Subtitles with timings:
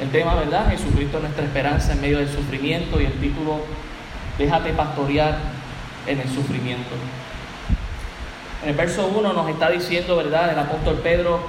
[0.00, 0.68] el tema, ¿verdad?
[0.70, 3.60] Jesucristo es nuestra esperanza en medio del sufrimiento y el título,
[4.36, 5.38] déjate pastorear
[6.06, 6.94] en el sufrimiento.
[8.62, 10.52] En el verso 1 nos está diciendo, ¿verdad?
[10.52, 11.40] El apóstol Pedro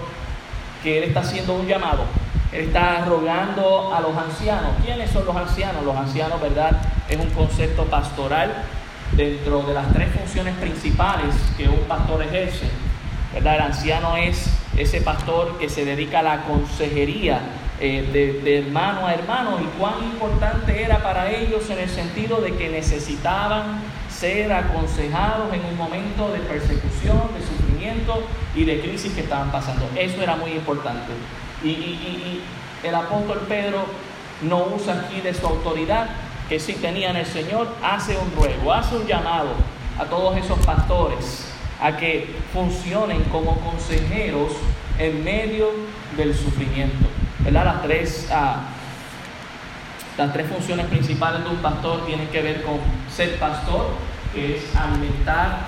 [0.81, 2.03] que él está haciendo un llamado.
[2.51, 4.71] Él está rogando a los ancianos.
[4.85, 5.83] ¿Quiénes son los ancianos?
[5.83, 6.71] Los ancianos, ¿verdad?
[7.09, 8.53] Es un concepto pastoral
[9.11, 12.67] dentro de las tres funciones principales que un pastor ejerce.
[13.33, 13.55] ¿verdad?
[13.55, 17.41] El anciano es ese pastor que se dedica a la consejería
[17.79, 22.55] eh, de, hermano a hermano y cuán importante era para ellos en el sentido de
[22.55, 28.23] que necesitaban ser aconsejados en un momento de persecución, de sufrimiento
[28.55, 29.87] y de crisis que estaban pasando.
[29.95, 31.11] Eso era muy importante.
[31.63, 32.41] Y, y,
[32.83, 33.85] y el apóstol Pedro
[34.41, 36.09] no usa aquí de su autoridad
[36.49, 39.49] que sí tenía en el Señor, hace un ruego, hace un llamado
[39.99, 41.47] a todos esos pastores
[41.81, 44.51] a que funcionen como consejeros
[44.97, 45.67] en medio
[46.15, 47.16] del sufrimiento.
[47.51, 48.57] Las tres, ah,
[50.17, 53.87] las tres funciones principales de un pastor tienen que ver con ser pastor,
[54.33, 55.59] que es alimentar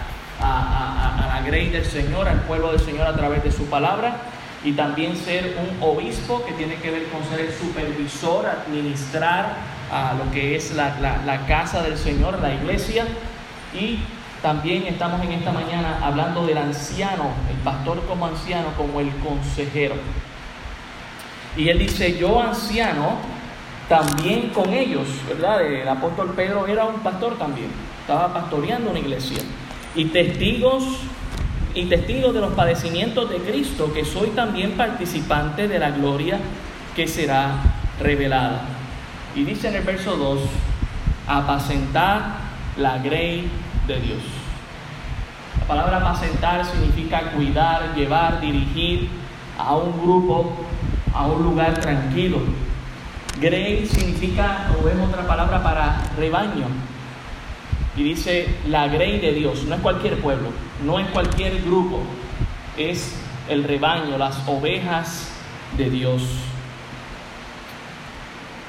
[0.41, 3.65] a, a, a la grey del Señor, al pueblo del Señor a través de su
[3.67, 4.17] palabra,
[4.63, 9.53] y también ser un obispo, que tiene que ver con ser el supervisor, administrar
[9.89, 13.05] a lo que es la, la, la casa del Señor, la iglesia,
[13.73, 13.99] y
[14.41, 19.95] también estamos en esta mañana hablando del anciano, el pastor como anciano, como el consejero.
[21.59, 23.17] Y él dice, yo anciano,
[23.89, 25.61] también con ellos, ¿verdad?
[25.61, 27.67] El apóstol Pedro era un pastor también,
[27.99, 29.39] estaba pastoreando una iglesia.
[29.93, 30.85] Y testigos
[31.75, 36.39] y testigos de los padecimientos de Cristo, que soy también participante de la gloria
[36.95, 37.57] que será
[37.99, 38.61] revelada.
[39.35, 40.39] Y dice en el verso 2,
[41.27, 42.37] apacentar
[42.77, 43.51] la grey
[43.85, 44.21] de Dios.
[45.59, 49.09] La palabra apacentar significa cuidar, llevar, dirigir
[49.57, 50.55] a un grupo,
[51.19, 52.39] a un lugar tranquilo.
[53.41, 56.67] Grey significa, o es otra palabra para rebaño.
[57.97, 60.51] Y dice la grey de Dios, no es cualquier pueblo,
[60.85, 61.99] no es cualquier grupo,
[62.77, 63.15] es
[63.49, 65.29] el rebaño, las ovejas
[65.75, 66.23] de Dios.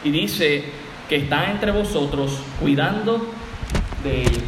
[0.03, 0.65] Y dice
[1.09, 3.33] que está entre vosotros cuidando
[4.03, 4.43] de ellos.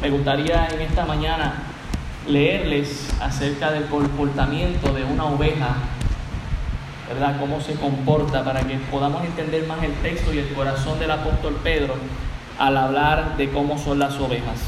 [0.00, 1.64] Me gustaría en esta mañana
[2.26, 5.76] leerles acerca del comportamiento de una oveja,
[7.08, 7.36] ¿verdad?
[7.40, 11.58] Cómo se comporta para que podamos entender más el texto y el corazón del apóstol
[11.62, 11.94] Pedro
[12.58, 14.60] al hablar de cómo son las ovejas.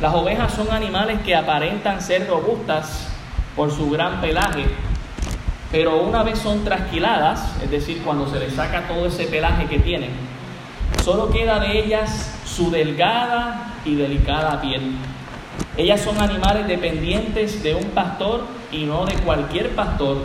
[0.00, 3.08] Las ovejas son animales que aparentan ser robustas
[3.56, 4.64] por su gran pelaje,
[5.72, 9.78] pero una vez son trasquiladas, es decir, cuando se les saca todo ese pelaje que
[9.78, 10.10] tienen,
[11.02, 14.96] solo queda de ellas su delgada y delicada piel.
[15.76, 20.18] Ellas son animales dependientes de un pastor y no de cualquier pastor,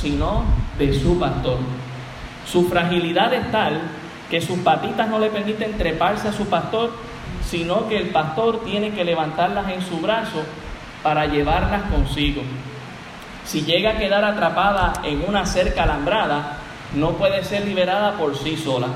[0.00, 0.44] sino
[0.78, 1.58] de su pastor.
[2.46, 3.80] Su fragilidad es tal
[4.30, 6.92] que sus patitas no le permiten treparse a su pastor,
[7.48, 10.42] sino que el pastor tiene que levantarlas en su brazo
[11.02, 12.42] para llevarlas consigo.
[13.44, 16.58] Si llega a quedar atrapada en una cerca alambrada,
[16.94, 18.88] no puede ser liberada por sí sola.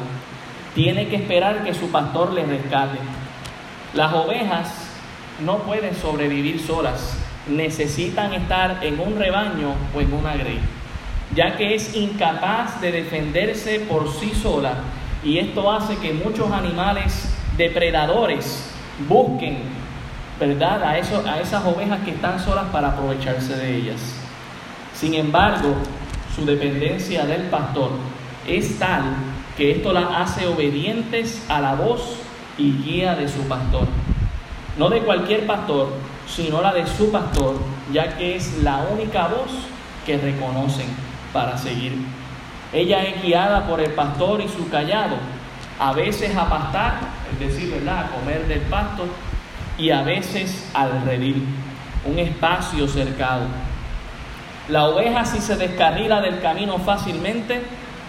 [0.75, 2.99] Tiene que esperar que su pastor le rescate.
[3.95, 4.91] Las ovejas
[5.45, 7.19] no pueden sobrevivir solas,
[7.49, 10.61] necesitan estar en un rebaño o en una grey,
[11.37, 14.77] ya que es incapaz de defenderse por sí sola
[15.23, 18.71] y esto hace que muchos animales depredadores
[19.07, 19.59] busquen,
[20.41, 20.99] ¿verdad?, a, a
[21.41, 24.01] esas ovejas que están solas para aprovecharse de ellas.
[24.95, 25.75] Sin embargo,
[26.35, 27.91] su dependencia del pastor
[28.49, 29.03] es tal
[29.59, 32.17] que esto las hace obedientes a la voz
[32.57, 33.87] y guía de su pastor.
[34.79, 35.89] No de cualquier pastor,
[36.27, 37.57] sino la de su pastor,
[37.93, 39.51] ya que es la única voz
[40.07, 41.06] que reconocen
[41.37, 41.93] para seguir.
[42.73, 45.17] Ella es guiada por el pastor y su callado,
[45.79, 46.95] a veces a pastar,
[47.31, 48.07] es decir, ¿verdad?
[48.07, 49.05] a comer del pasto,
[49.77, 51.47] y a veces al redil,
[52.07, 53.43] un espacio cercado.
[54.71, 57.63] La oveja si se descarrila del camino fácilmente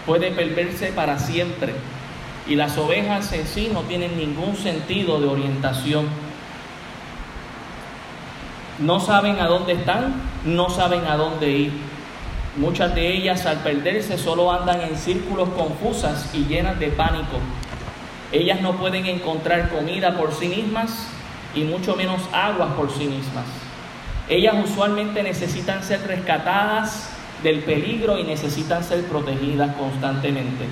[0.05, 1.73] puede perderse para siempre
[2.47, 6.07] y las ovejas en sí no tienen ningún sentido de orientación.
[8.79, 10.13] No saben a dónde están,
[10.45, 11.86] no saben a dónde ir.
[12.57, 17.37] Muchas de ellas al perderse solo andan en círculos confusas y llenas de pánico.
[18.31, 21.07] Ellas no pueden encontrar comida por sí mismas
[21.53, 23.45] y mucho menos agua por sí mismas.
[24.27, 27.11] Ellas usualmente necesitan ser rescatadas
[27.43, 30.65] del peligro y necesitan ser protegidas constantemente.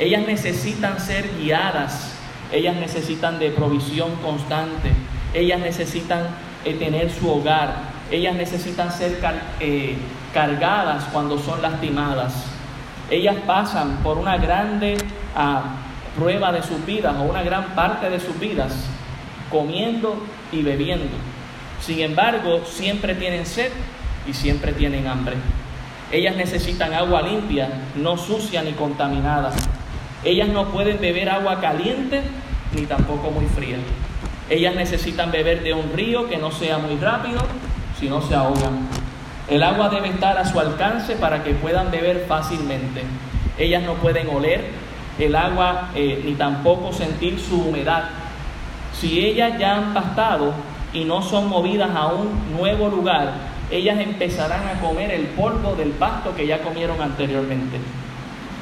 [0.00, 2.12] Ellas necesitan ser guiadas,
[2.52, 4.90] ellas necesitan de provisión constante,
[5.32, 6.26] ellas necesitan
[6.64, 7.74] eh, tener su hogar,
[8.10, 9.18] ellas necesitan ser
[9.60, 9.96] eh,
[10.38, 12.32] cargadas cuando son lastimadas,
[13.10, 14.96] Ellas pasan por una grande
[15.34, 15.62] ah,
[16.16, 18.72] prueba de sus vidas o una gran parte de sus vidas
[19.50, 21.16] comiendo y bebiendo.
[21.80, 23.72] Sin embargo, siempre tienen sed
[24.28, 25.34] y siempre tienen hambre.
[26.12, 29.50] Ellas necesitan agua limpia, no sucia ni contaminada.
[30.22, 32.22] Ellas no pueden beber agua caliente
[32.76, 33.78] ni tampoco muy fría.
[34.48, 37.40] Ellas necesitan beber de un río que no sea muy rápido,
[37.98, 39.07] si no se ahogan.
[39.50, 43.02] El agua debe estar a su alcance para que puedan beber fácilmente.
[43.56, 44.64] Ellas no pueden oler
[45.18, 48.04] el agua eh, ni tampoco sentir su humedad.
[48.92, 50.52] Si ellas ya han pastado
[50.92, 53.32] y no son movidas a un nuevo lugar,
[53.70, 57.78] ellas empezarán a comer el polvo del pasto que ya comieron anteriormente.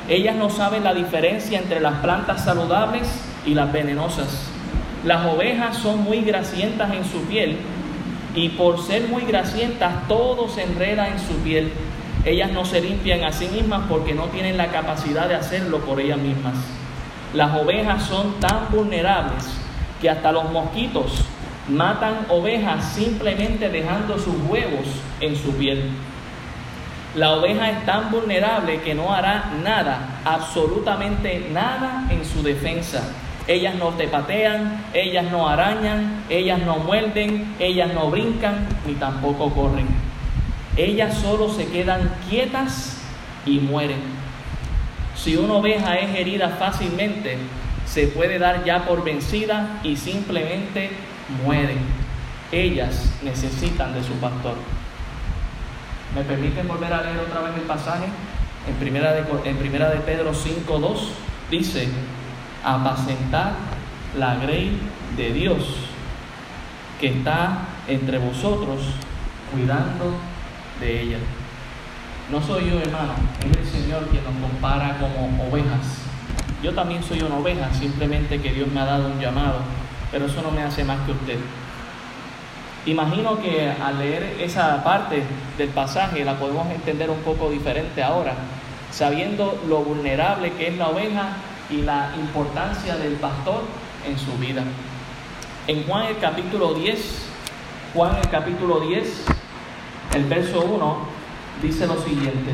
[0.08, 3.08] Ellas no saben la diferencia entre las plantas saludables
[3.44, 4.48] y las venenosas.
[5.04, 7.58] Las ovejas son muy grasientas en su piel
[8.36, 11.72] y por ser muy grasientas todo se enreda en su piel.
[12.24, 16.00] Ellas no se limpian a sí mismas porque no tienen la capacidad de hacerlo por
[16.00, 16.54] ellas mismas.
[17.32, 19.44] Las ovejas son tan vulnerables
[20.00, 21.24] que hasta los mosquitos
[21.68, 24.86] matan ovejas simplemente dejando sus huevos
[25.20, 25.90] en su piel.
[27.14, 33.02] La oveja es tan vulnerable que no hará nada, absolutamente nada en su defensa.
[33.48, 39.50] Ellas no te patean, ellas no arañan, ellas no muerden, ellas no brincan, ni tampoco
[39.50, 39.86] corren.
[40.76, 42.98] Ellas solo se quedan quietas
[43.46, 44.00] y mueren.
[45.14, 47.38] Si una oveja es herida fácilmente,
[47.86, 50.90] se puede dar ya por vencida y simplemente
[51.44, 51.78] mueren.
[52.50, 54.54] Ellas necesitan de su pastor.
[56.14, 58.06] ¿Me permiten volver a leer otra vez el pasaje?
[58.68, 60.96] En primera de, en primera de Pedro 5.2
[61.50, 61.88] dice,
[62.66, 63.52] apacentar
[64.18, 64.78] la grey
[65.16, 65.58] de Dios
[67.00, 68.80] que está entre vosotros
[69.52, 70.16] cuidando
[70.80, 71.18] de ella.
[72.30, 76.02] No soy yo, hermano, es el Señor quien nos compara como ovejas.
[76.62, 79.60] Yo también soy una oveja, simplemente que Dios me ha dado un llamado
[80.10, 81.38] pero eso no me hace más que usted.
[82.86, 85.22] Imagino que al leer esa parte
[85.58, 88.34] del pasaje la podemos entender un poco diferente ahora,
[88.92, 91.36] sabiendo lo vulnerable que es la oveja
[91.70, 93.62] y la importancia del pastor
[94.06, 94.62] en su vida.
[95.66, 97.26] En Juan el capítulo 10,
[97.94, 99.24] Juan el capítulo 10,
[100.14, 100.96] el verso 1
[101.62, 102.52] dice lo siguiente.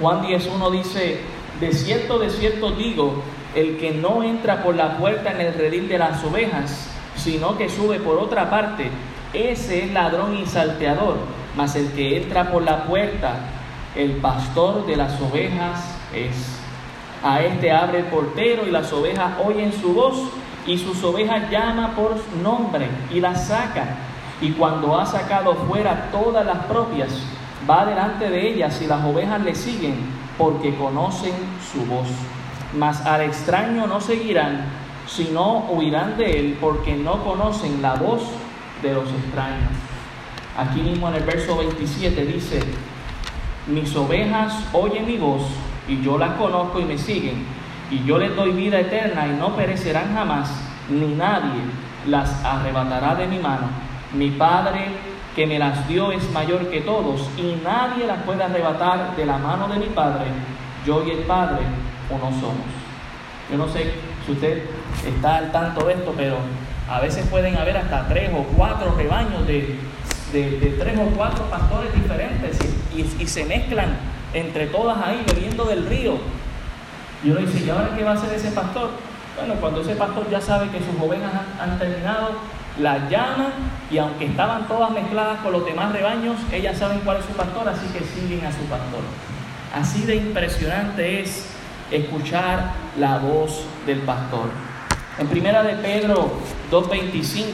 [0.00, 1.20] Juan 10.1 dice,
[1.60, 3.22] de cierto, de cierto digo,
[3.54, 7.68] el que no entra por la puerta en el redil de las ovejas, sino que
[7.68, 8.90] sube por otra parte,
[9.34, 11.18] ese es ladrón y salteador,
[11.56, 13.40] mas el que entra por la puerta,
[13.94, 15.84] el pastor de las ovejas
[16.14, 16.60] es.
[17.22, 20.16] A este abre el portero y las ovejas oyen su voz
[20.66, 23.96] y sus ovejas llama por nombre y las saca.
[24.40, 27.10] Y cuando ha sacado fuera todas las propias,
[27.68, 29.96] va delante de ellas y las ovejas le siguen
[30.38, 31.34] porque conocen
[31.72, 32.08] su voz
[32.74, 34.64] mas al extraño no seguirán,
[35.06, 38.22] sino huirán de él, porque no conocen la voz
[38.82, 39.70] de los extraños.
[40.56, 42.60] Aquí mismo en el verso 27 dice,
[43.66, 45.42] mis ovejas oyen mi voz,
[45.90, 47.44] y yo las conozco y me siguen,
[47.90, 50.48] y yo les doy vida eterna y no perecerán jamás,
[50.88, 51.60] ni nadie
[52.06, 53.68] las arrebatará de mi mano.
[54.14, 54.86] Mi Padre
[55.34, 59.38] que me las dio es mayor que todos, y nadie las puede arrebatar de la
[59.38, 60.26] mano de mi Padre.
[60.86, 61.58] Yo y el Padre
[62.08, 62.66] o no somos.
[63.50, 63.92] Yo no sé
[64.24, 64.64] si usted
[65.06, 66.36] está al tanto de esto, pero
[66.88, 69.76] a veces pueden haber hasta tres o cuatro rebaños de,
[70.32, 72.58] tres o cuatro pastores diferentes
[72.94, 73.96] y, se mezclan
[74.34, 76.18] entre todas ahí bebiendo del río.
[77.22, 78.90] Y uno dice, ¿y ahora qué va a hacer ese pastor?
[79.36, 82.30] Bueno, cuando ese pastor ya sabe que sus ovejas han, han terminado,
[82.78, 83.52] las llama
[83.90, 87.68] y aunque estaban todas mezcladas con los demás rebaños, ellas saben cuál es su pastor,
[87.68, 89.00] así que siguen a su pastor.
[89.74, 91.46] Así de impresionante es
[91.90, 94.50] escuchar la voz del pastor.
[95.18, 96.32] En primera de Pedro
[96.70, 97.50] 2.25,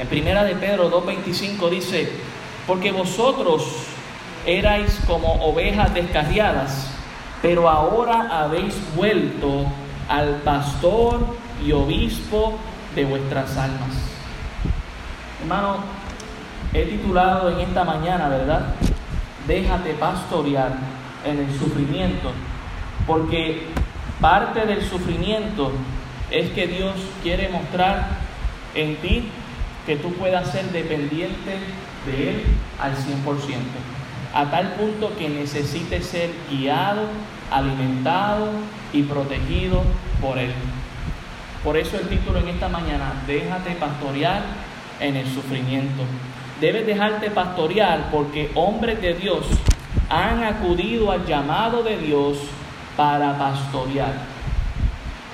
[0.00, 2.12] en primera de Pedro 2.25 dice,
[2.66, 3.66] porque vosotros
[4.46, 6.90] erais como ovejas descarriadas,
[7.42, 9.66] pero ahora habéis vuelto
[10.08, 12.58] al pastor y obispo
[12.94, 13.96] de vuestras almas.
[15.40, 15.76] Hermano,
[16.72, 18.74] he titulado en esta mañana, ¿verdad?
[19.46, 20.72] Déjate pastorear
[21.24, 22.32] en el sufrimiento
[23.06, 23.66] porque
[24.20, 25.72] parte del sufrimiento
[26.30, 28.06] es que Dios quiere mostrar
[28.74, 29.28] en ti
[29.86, 31.58] que tú puedas ser dependiente
[32.06, 32.42] de Él
[32.80, 32.96] al 100%,
[34.32, 37.02] a tal punto que necesites ser guiado,
[37.50, 38.48] alimentado
[38.92, 39.82] y protegido
[40.20, 40.52] por Él.
[41.64, 44.42] Por eso el título en esta mañana, déjate pastorear
[45.00, 46.02] en el sufrimiento.
[46.60, 49.46] Debes dejarte pastorear porque hombres de Dios
[50.08, 52.38] han acudido al llamado de Dios
[52.96, 54.14] para pastorear.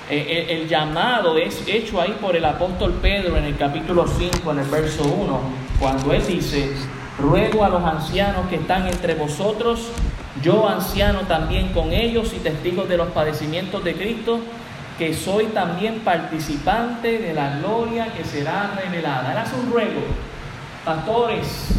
[0.09, 4.51] Eh, eh, el, llamado es hecho ahí por el apóstol Pedro en el capítulo 5,
[4.51, 5.39] en el verso 1,
[5.79, 6.71] cuando él dice,
[7.19, 9.89] ruego a los ancianos que están entre vosotros,
[10.41, 14.39] yo anciano también con ellos y testigos de los padecimientos de Cristo,
[14.97, 19.31] que soy también participante de la gloria que será revelada.
[19.31, 20.01] Él hace un ruego,
[20.85, 21.69] pastores,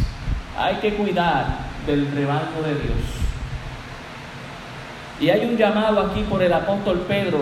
[0.57, 2.97] hay que cuidar del rebaño de Dios.
[5.21, 7.39] Y hay un llamado aquí por el apóstol Pedro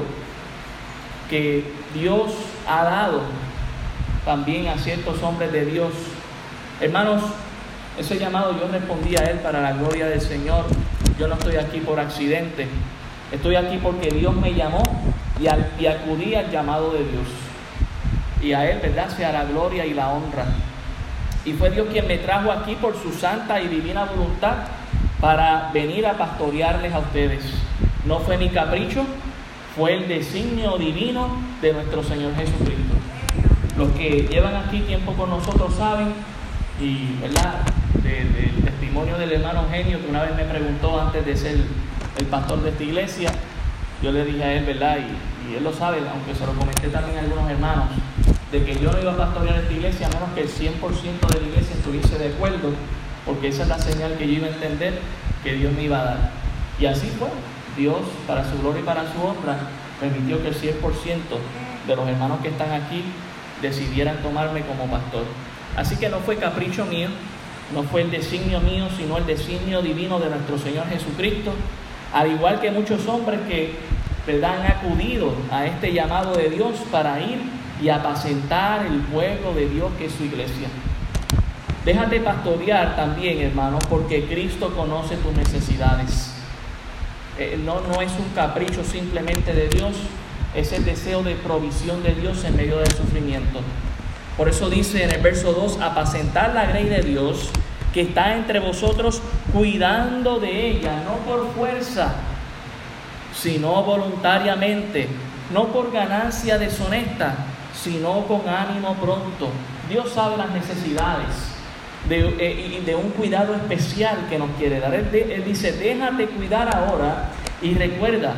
[1.29, 2.31] que Dios
[2.67, 3.21] ha dado
[4.25, 5.91] también a ciertos hombres de Dios.
[6.81, 7.21] Hermanos,
[7.97, 10.65] ese llamado yo respondí a él para la gloria del Señor.
[11.19, 12.67] Yo no estoy aquí por accidente.
[13.31, 14.83] Estoy aquí porque Dios me llamó
[15.39, 17.27] y, acudí al llamado de Dios.
[18.41, 20.45] Y a Él, ¿verdad?, sea la gloria y la honra.
[21.43, 24.55] Y fue Dios quien me trajo aquí por su santa y divina voluntad
[25.19, 27.43] para venir a pastorearles a ustedes.
[28.05, 29.05] No fue mi capricho,
[29.75, 31.29] fue el designio divino
[31.61, 32.93] de nuestro Señor Jesucristo.
[33.77, 36.13] Los que llevan aquí tiempo con nosotros saben,
[36.79, 37.55] y ¿verdad?
[38.03, 41.57] Del testimonio del hermano Eugenio, que una vez me preguntó antes de ser
[42.17, 43.31] el pastor de esta iglesia,
[44.01, 44.97] yo le dije a él, ¿verdad?
[44.97, 47.85] Y, y él lo sabe, aunque se lo comenté también a algunos hermanos,
[48.51, 51.41] de que yo no iba a pastorear esta iglesia a menos que el 100% de
[51.41, 52.71] la iglesia estuviese de acuerdo,
[53.25, 54.99] porque esa es la señal que yo iba a entender
[55.43, 56.31] que Dios me iba a dar.
[56.79, 57.27] Y así fue.
[57.75, 59.57] Dios, para su gloria y para su honra,
[59.99, 60.81] permitió que el 100%
[61.87, 63.03] de los hermanos que están aquí
[63.61, 65.23] decidieran tomarme como pastor.
[65.75, 67.09] Así que no fue capricho mío,
[67.73, 71.51] no fue el designio mío, sino el designio divino de nuestro Señor Jesucristo.
[72.13, 73.75] Al igual que muchos hombres que
[74.35, 77.39] han acudido a este llamado de Dios para ir
[77.81, 80.67] y apacentar el pueblo de Dios que es su iglesia.
[81.85, 86.33] Déjate pastorear también, hermano, porque Cristo conoce tus necesidades.
[87.39, 89.93] Eh, no, no es un capricho simplemente de Dios,
[90.55, 93.61] es el deseo de provisión de Dios en medio del sufrimiento.
[94.37, 97.49] Por eso dice en el verso 2, apacentar la grey de Dios
[97.91, 102.13] que está entre vosotros cuidando de ella, no por fuerza,
[103.33, 105.07] sino voluntariamente,
[105.51, 107.35] no por ganancia deshonesta,
[107.73, 109.49] sino con ánimo pronto.
[109.89, 111.57] Dios sabe las necesidades
[112.07, 114.93] de, eh, de un cuidado especial que nos quiere dar.
[114.93, 117.29] Él, dice, déjate cuidar ahora
[117.61, 118.35] y recuerda,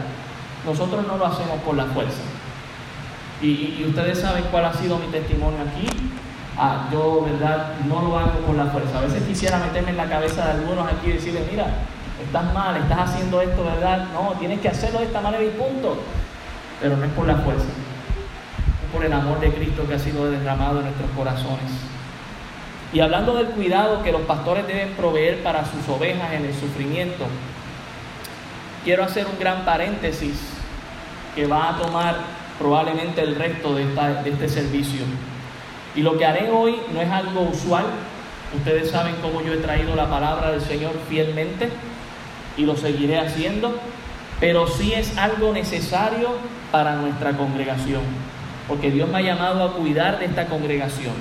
[0.66, 2.22] nosotros no lo hacemos por la fuerza.
[3.42, 5.88] Y, ustedes saben cuál ha sido mi testimonio aquí.
[6.58, 7.74] Ah, yo, ¿verdad?
[7.88, 9.00] No lo hago por la fuerza.
[9.00, 11.68] A veces quisiera meterme en la cabeza de algunos aquí y decirles, mira,
[12.22, 14.08] estás mal, estás haciendo esto, ¿verdad?
[14.14, 15.98] No, tienes que hacerlo de esta manera y punto.
[16.82, 17.66] Pero no es por la fuerza
[18.92, 21.72] por el amor de Cristo que ha sido derramado en nuestros corazones.
[22.92, 27.26] Y hablando del cuidado que los pastores deben proveer para sus ovejas en el sufrimiento,
[28.84, 30.40] quiero hacer un gran paréntesis
[31.36, 32.16] que va a tomar
[32.60, 33.88] probablemente el resto de,
[34.26, 35.02] este servicio.
[35.96, 37.86] Y lo que haré hoy no es algo usual.
[38.56, 41.70] Ustedes saben cómo yo he traído la palabra del Señor fielmente
[42.58, 43.80] y lo seguiré haciendo,
[44.40, 46.30] pero sí es algo necesario
[46.72, 48.02] para nuestra congregación
[48.70, 51.16] porque Dios me ha llamado a cuidar de esta congregación.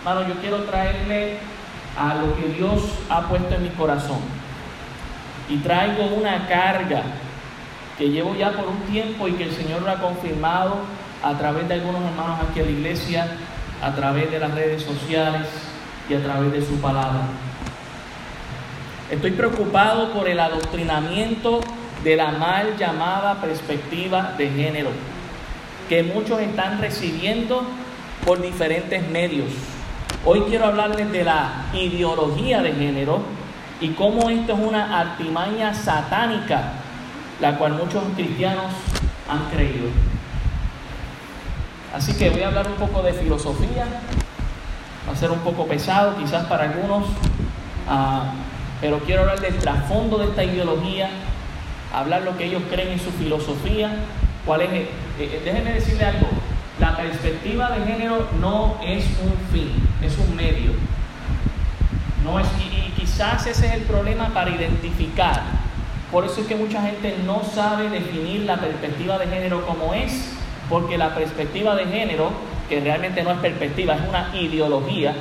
[0.00, 1.38] Hermano, yo quiero traerle
[1.96, 4.18] a lo que Dios ha puesto en mi corazón.
[5.48, 7.02] Y traigo una carga
[8.00, 10.76] que llevo ya por un tiempo y que el Señor lo ha confirmado
[11.22, 13.28] a través de algunos hermanos aquí en la iglesia,
[13.82, 15.46] a través de las redes sociales
[16.08, 17.20] y a través de su palabra.
[19.10, 21.60] Estoy preocupado por el adoctrinamiento
[22.02, 24.88] de la mal llamada perspectiva de género
[25.90, 27.64] que muchos están recibiendo
[28.24, 29.50] por diferentes medios.
[30.24, 33.20] Hoy quiero hablarles de la ideología de género
[33.78, 36.79] y cómo esto es una artimaña satánica,
[37.40, 38.72] la cual muchos cristianos
[39.28, 39.88] han creído.
[41.94, 43.86] Así que voy a hablar un poco de filosofía,
[45.08, 47.06] va a ser un poco pesado quizás para algunos,
[47.88, 48.32] ah,
[48.80, 51.10] pero quiero hablar del trasfondo de esta ideología,
[51.92, 53.90] hablar lo que ellos creen en su filosofía
[54.44, 54.70] ¿Cuál es?
[54.70, 56.28] Eh, eh, déjenme decirle algo.
[56.78, 59.70] La perspectiva de género no es un fin,
[60.02, 60.72] es un medio.
[62.24, 65.42] No es, y, quizás ese es el problema para identificar.
[66.10, 70.32] Por eso es que mucha gente no sabe definir la perspectiva de género como es,
[70.68, 72.30] porque la perspectiva de género,
[72.68, 75.14] que realmente no es perspectiva, es una ideología,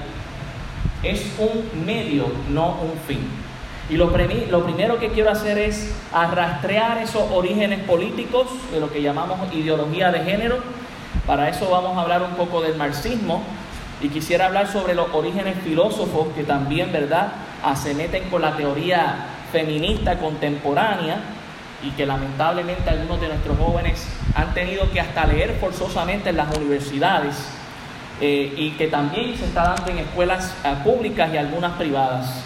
[1.03, 3.19] es un medio, no un fin.
[3.89, 9.39] Y lo, primero que quiero hacer es arrastrear esos orígenes políticos de lo que llamamos
[9.51, 10.58] ideología de género.
[11.25, 13.41] Para eso vamos a hablar un poco del marxismo
[14.01, 17.29] y quisiera hablar sobre los orígenes filósofos que también, ¿verdad?,
[17.75, 21.18] se meten con la teoría feminista contemporánea
[21.82, 26.56] y que lamentablemente algunos de nuestros jóvenes han tenido que hasta leer forzosamente en las
[26.58, 27.36] universidades
[28.22, 32.44] eh, y que también se está dando en escuelas eh, públicas y algunas privadas.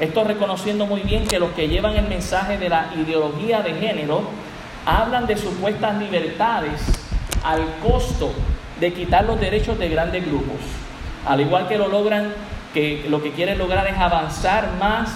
[0.00, 4.22] Esto reconociendo muy bien que los que llevan el mensaje de la ideología de género
[4.86, 6.80] hablan de supuestas libertades
[7.44, 8.32] al costo
[8.80, 10.56] de quitar los derechos de grandes grupos.
[11.26, 12.32] Al igual que lo logran,
[12.72, 15.10] que lo que quieren lograr es avanzar más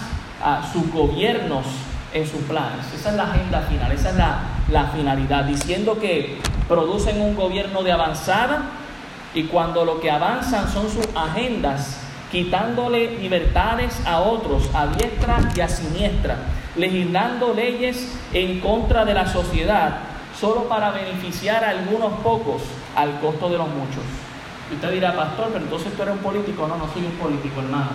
[0.45, 1.65] a sus gobiernos
[2.13, 2.87] en sus planes.
[2.95, 4.39] Esa es la agenda final, esa es la,
[4.71, 8.63] la finalidad, diciendo que producen un gobierno de avanzada
[9.35, 11.99] y cuando lo que avanzan son sus agendas,
[12.31, 16.37] quitándole libertades a otros, a diestra y a siniestra,
[16.77, 19.99] legislando leyes en contra de la sociedad,
[20.39, 22.63] solo para beneficiar a algunos pocos
[22.95, 24.05] al costo de los muchos.
[24.71, 26.67] Y usted dirá, pastor, pero entonces tú eres un político.
[26.67, 27.91] No, no soy un político, hermano.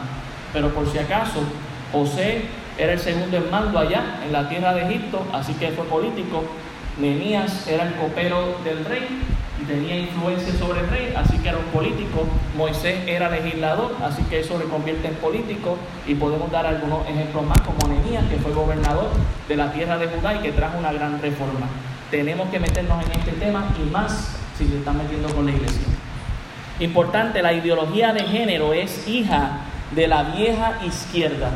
[0.54, 1.42] Pero por si acaso,
[1.92, 2.44] José
[2.78, 6.44] era el segundo en mando allá en la tierra de Egipto, así que fue político.
[7.00, 9.08] Nehemías era el copero del rey
[9.62, 12.26] y tenía influencia sobre el rey, así que era un político.
[12.56, 15.78] Moisés era legislador, así que eso le convierte en político.
[16.08, 19.10] Y podemos dar algunos ejemplos más, como Nehemías, que fue gobernador
[19.48, 21.68] de la tierra de Judá y que trajo una gran reforma.
[22.12, 25.84] Tenemos que meternos en este tema y más si se están metiendo con la iglesia.
[26.80, 31.52] Importante, la ideología de género es hija de la vieja izquierda.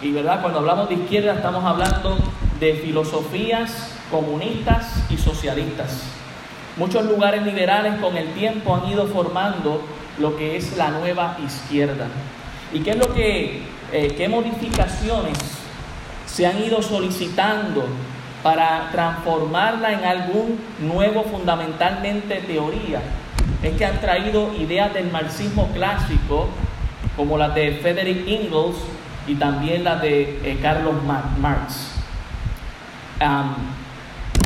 [0.00, 2.16] Y verdad, cuando hablamos de izquierda estamos hablando
[2.60, 6.04] de filosofías comunistas y socialistas.
[6.76, 9.82] Muchos lugares liberales con el tiempo han ido formando
[10.18, 12.06] lo que es la nueva izquierda.
[12.72, 13.62] ¿Y qué es lo que,
[13.92, 15.36] eh, qué modificaciones
[16.26, 17.84] se han ido solicitando
[18.44, 23.02] para transformarla en algún nuevo fundamentalmente teoría?
[23.64, 26.46] Es que han traído ideas del marxismo clásico,
[27.16, 28.76] como las de Frederick Engels
[29.28, 30.94] y también las de eh, Carlos
[31.40, 31.94] Marx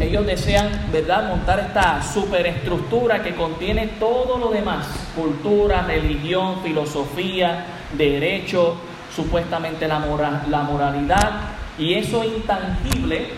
[0.01, 7.67] ellos desean, ¿verdad?, montar esta superestructura que contiene todo lo demás, cultura, religión, filosofía,
[7.97, 8.77] derecho,
[9.15, 11.31] supuestamente la, moral, la moralidad,
[11.79, 13.29] y eso intangible,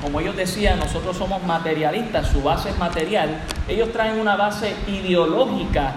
[0.00, 5.92] como ellos decían, nosotros somos materialistas, su base es material, ellos traen una base ideológica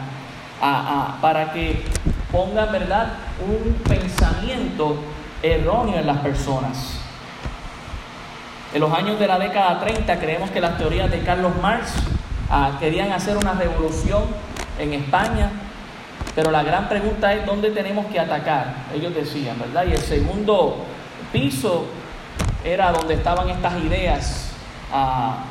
[0.60, 1.84] para que
[2.32, 3.14] pongan, ¿verdad?,
[3.46, 4.98] un pensamiento
[5.42, 7.00] erróneo en las personas.
[8.74, 11.94] En los años de la década 30 creemos que las teorías de Carlos Marx
[12.50, 14.24] ah, querían hacer una revolución
[14.80, 15.52] en España,
[16.34, 19.86] pero la gran pregunta es dónde tenemos que atacar, ellos decían, ¿verdad?
[19.86, 20.86] Y el segundo
[21.32, 21.86] piso
[22.64, 24.52] era donde estaban estas ideas
[24.92, 25.44] ah,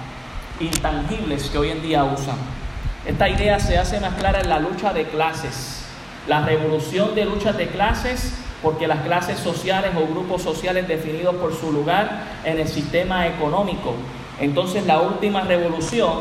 [0.59, 2.62] intangibles que hoy en día usan.
[3.07, 5.85] Esta idea se hace más clara en la lucha de clases,
[6.29, 11.53] la revolución de luchas de clases porque las clases sociales o grupos sociales definidos por
[11.55, 13.95] su lugar en el sistema económico.
[14.41, 16.21] Entonces la última revolución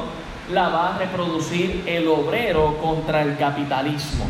[0.52, 4.26] la va a reproducir el obrero contra el capitalismo.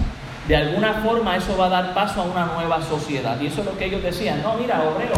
[0.48, 3.40] De alguna forma eso va a dar paso a una nueva sociedad.
[3.40, 4.42] Y eso es lo que ellos decían.
[4.44, 5.16] No, mira, obrero,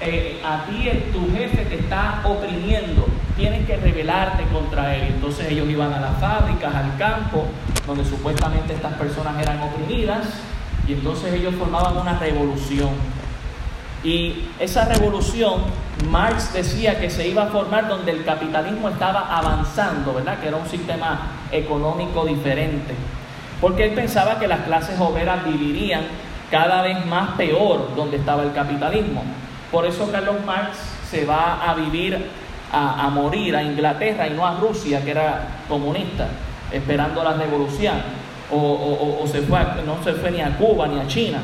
[0.00, 5.14] eh, a ti tu jefe te está oprimiendo, tienes que rebelarte contra él.
[5.14, 7.46] Entonces ellos iban a las fábricas, al campo,
[7.86, 10.26] donde supuestamente estas personas eran oprimidas,
[10.86, 12.90] y entonces ellos formaban una revolución.
[14.04, 15.62] Y esa revolución,
[16.10, 20.40] Marx decía que se iba a formar donde el capitalismo estaba avanzando, ¿verdad?
[20.40, 21.20] Que era un sistema
[21.52, 22.94] económico diferente.
[23.60, 26.02] Porque él pensaba que las clases obreras vivirían
[26.50, 29.22] cada vez más peor donde estaba el capitalismo.
[29.70, 30.76] Por eso Carlos Marx
[31.08, 32.28] se va a vivir,
[32.72, 36.28] a, a morir a Inglaterra y no a Rusia, que era comunista,
[36.72, 41.38] esperando la revolución o, se fue no se fue ni a Cuba ni a China.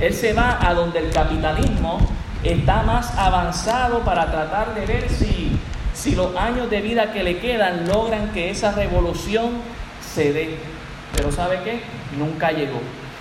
[0.00, 1.98] Él se va a donde el capitalismo
[2.42, 5.56] está más avanzado para tratar de ver si,
[5.94, 9.52] si los años de vida que le quedan logran que esa revolución
[10.00, 10.58] se dé.
[11.16, 11.80] Pero ¿sabe qué?
[12.18, 12.80] Nunca llegó.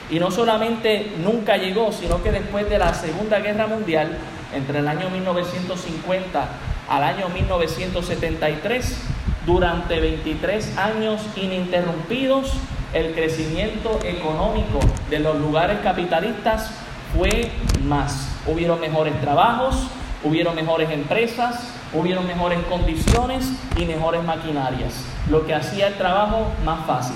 [0.10, 4.18] Y no solamente nunca llegó, sino que después de la Segunda Guerra Mundial,
[4.54, 6.46] entre el año 1950
[6.92, 8.98] al año 1973,
[9.46, 12.52] durante 23 años ininterrumpidos,
[12.94, 16.70] el crecimiento económico de los lugares capitalistas
[17.16, 17.50] fue
[17.86, 18.28] más.
[18.46, 19.88] Hubieron mejores trabajos,
[20.26, 21.62] hubieron mejores empresas,
[21.94, 27.16] hubieron mejores condiciones y mejores maquinarias, lo que hacía el trabajo más fácil.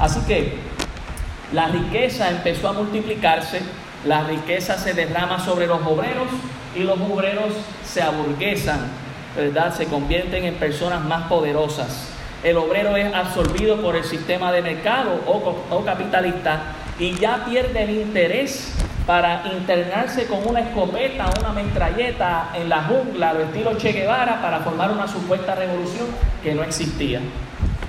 [0.00, 0.56] Así que
[1.52, 3.60] la riqueza empezó a multiplicarse,
[4.06, 6.28] la riqueza se derrama sobre los obreros
[6.74, 7.52] y los obreros
[7.84, 9.01] se aburguesan,
[9.36, 9.74] ¿verdad?
[9.74, 15.20] Se convierten en personas más poderosas el obrero es absorbido por el sistema de mercado
[15.26, 16.62] o, capitalista
[16.98, 18.74] y ya pierde el interés
[19.06, 24.60] para internarse con una escopeta, una metralleta en la jungla, al estilo Che Guevara, para
[24.60, 26.06] formar una supuesta revolución
[26.42, 27.20] que no existía.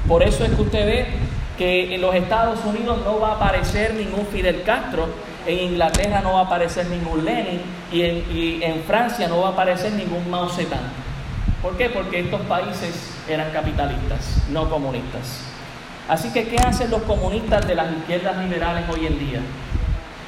[0.07, 1.05] Por eso es que usted ve
[1.57, 5.07] que en los Estados Unidos no va a aparecer ningún Fidel Castro,
[5.47, 9.49] en Inglaterra no va a aparecer ningún Lenin y en, y en Francia no va
[9.49, 11.02] a aparecer ningún Mao Zedong.
[11.63, 11.89] ¿Por qué?
[11.89, 15.45] Porque estos países eran capitalistas, no comunistas.
[16.09, 19.39] Así que, ¿qué hacen los comunistas de las izquierdas liberales hoy en día?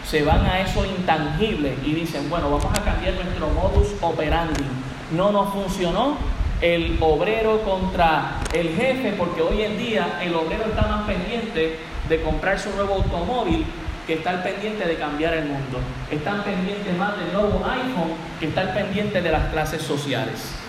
[0.07, 4.63] Se van a eso intangible y dicen, bueno, vamos a cambiar nuestro modus operandi.
[5.11, 6.15] No nos funcionó
[6.61, 12.21] el obrero contra el jefe, porque hoy en día el obrero está más pendiente de
[12.21, 13.65] comprar su nuevo automóvil
[14.07, 15.79] que estar pendiente de cambiar el mundo.
[16.09, 20.64] Están pendientes más del nuevo iPhone que estar pendiente de las clases sociales.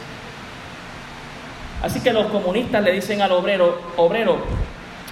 [1.82, 4.38] Así que los comunistas le dicen al obrero, obrero,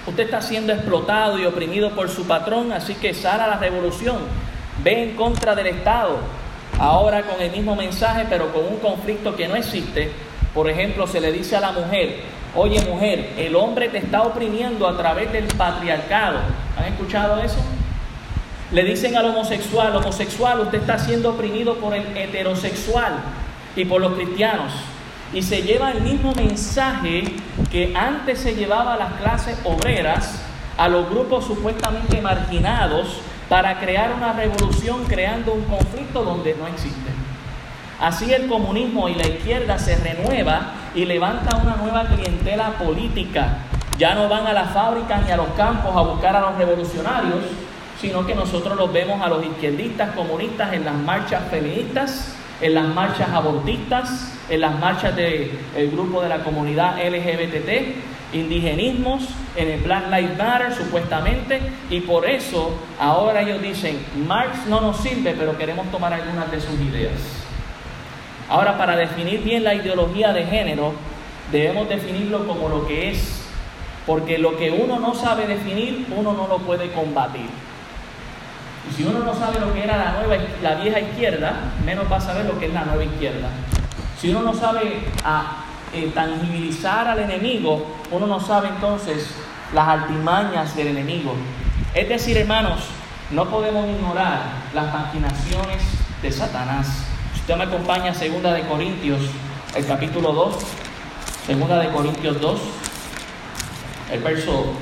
[0.06, 4.18] usted está siendo explotado y oprimido por su patrón, así que sal a la revolución,
[4.82, 6.18] ve en contra del Estado.
[6.78, 10.10] Ahora con el mismo mensaje, pero con un conflicto que no existe.
[10.52, 12.20] Por ejemplo, se le dice a la mujer,
[12.54, 16.38] oye mujer, el hombre te está oprimiendo a través del patriarcado.
[16.76, 17.58] ¿Han escuchado eso?
[18.72, 23.12] Le dicen al homosexual, homosexual, usted está siendo oprimido por el heterosexual
[23.76, 24.72] y por los cristianos.
[25.34, 27.24] Y se lleva el mismo mensaje
[27.70, 30.40] que antes se llevaba a las clases obreras,
[30.78, 37.10] a los grupos supuestamente marginados, para crear una revolución creando un conflicto donde no existe.
[38.00, 43.58] Así el comunismo y la izquierda se renueva y levanta una nueva clientela política.
[43.98, 47.40] Ya no van a las fábricas ni a los campos a buscar a los revolucionarios,
[48.00, 52.86] sino que nosotros los vemos a los izquierdistas comunistas en las marchas feministas, en las
[52.86, 55.50] marchas abortistas, en las marchas del
[55.92, 62.74] grupo de la comunidad LGBT, indigenismos, en el Black Lives Matter supuestamente, y por eso
[62.98, 67.12] ahora ellos dicen, Marx no nos sirve, pero queremos tomar algunas de sus ideas.
[68.48, 70.92] Ahora, para definir bien la ideología de género,
[71.50, 73.42] debemos definirlo como lo que es,
[74.06, 77.46] porque lo que uno no sabe definir, uno no lo puede combatir.
[78.90, 82.16] Y si uno no sabe lo que era la, nueva, la vieja izquierda, menos va
[82.16, 83.48] a saber lo que es la nueva izquierda.
[84.20, 89.30] Si uno no sabe a, eh, tangibilizar al enemigo, uno no sabe entonces
[89.72, 91.34] las artimañas del enemigo.
[91.94, 92.80] Es decir, hermanos,
[93.30, 94.40] no podemos ignorar
[94.74, 95.82] las maquinaciones
[96.20, 96.88] de Satanás.
[97.32, 99.20] Si usted me acompaña a Segunda de Corintios,
[99.74, 100.54] el capítulo 2,
[101.46, 102.60] Segunda de Corintios 2,
[104.12, 104.72] el verso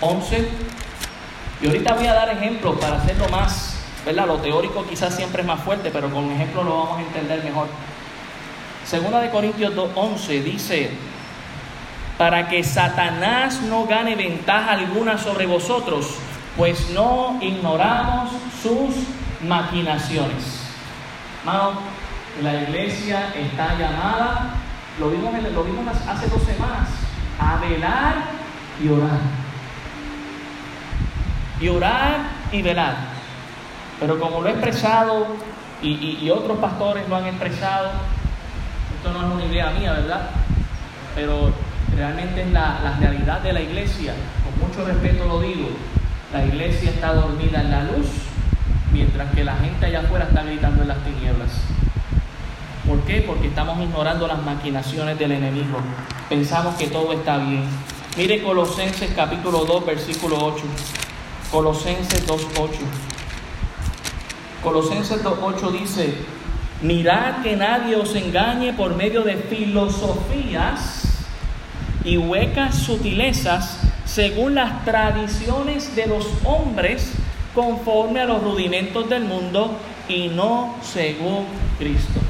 [0.00, 0.48] 11
[1.60, 4.26] y ahorita voy a dar ejemplos para hacerlo más, ¿verdad?
[4.26, 7.66] Lo teórico quizás siempre es más fuerte, pero con ejemplos lo vamos a entender mejor.
[8.84, 10.90] Segunda de Corintios 2.11 dice,
[12.16, 16.14] para que Satanás no gane ventaja alguna sobre vosotros,
[16.56, 18.30] pues no ignoramos
[18.62, 18.94] sus
[19.46, 20.62] maquinaciones.
[21.40, 21.80] Hermano,
[22.42, 24.54] la iglesia está llamada,
[25.00, 26.88] lo vimos, lo vimos hace dos semanas,
[27.40, 28.14] a velar
[28.82, 29.47] y orar
[31.60, 32.96] y orar y velar.
[34.00, 35.26] Pero como lo he expresado
[35.82, 37.90] y, otros pastores lo han expresado,
[38.96, 40.30] esto no es una idea mía, ¿verdad?
[41.14, 41.52] Pero
[41.96, 44.14] realmente es la, la realidad de la iglesia.
[44.44, 45.68] Con mucho respeto lo digo.
[46.32, 48.06] La iglesia está dormida en la luz,
[48.92, 51.50] mientras que la gente allá afuera está gritando en las tinieblas.
[52.86, 53.22] ¿Por qué?
[53.22, 55.78] Porque estamos ignorando las maquinaciones del enemigo.
[56.28, 57.64] Pensamos que todo está bien.
[58.16, 60.64] Mire Colosenses capítulo 2, versículo 8.
[61.50, 62.68] Colosenses 2.8.
[64.62, 66.14] Colosenses 2.8 dice,
[66.82, 71.24] mirad que nadie os engañe por medio de filosofías
[72.04, 77.12] y huecas sutilezas según las tradiciones de los hombres
[77.54, 79.72] conforme a los rudimentos del mundo
[80.06, 81.46] y no según
[81.78, 82.20] Cristo.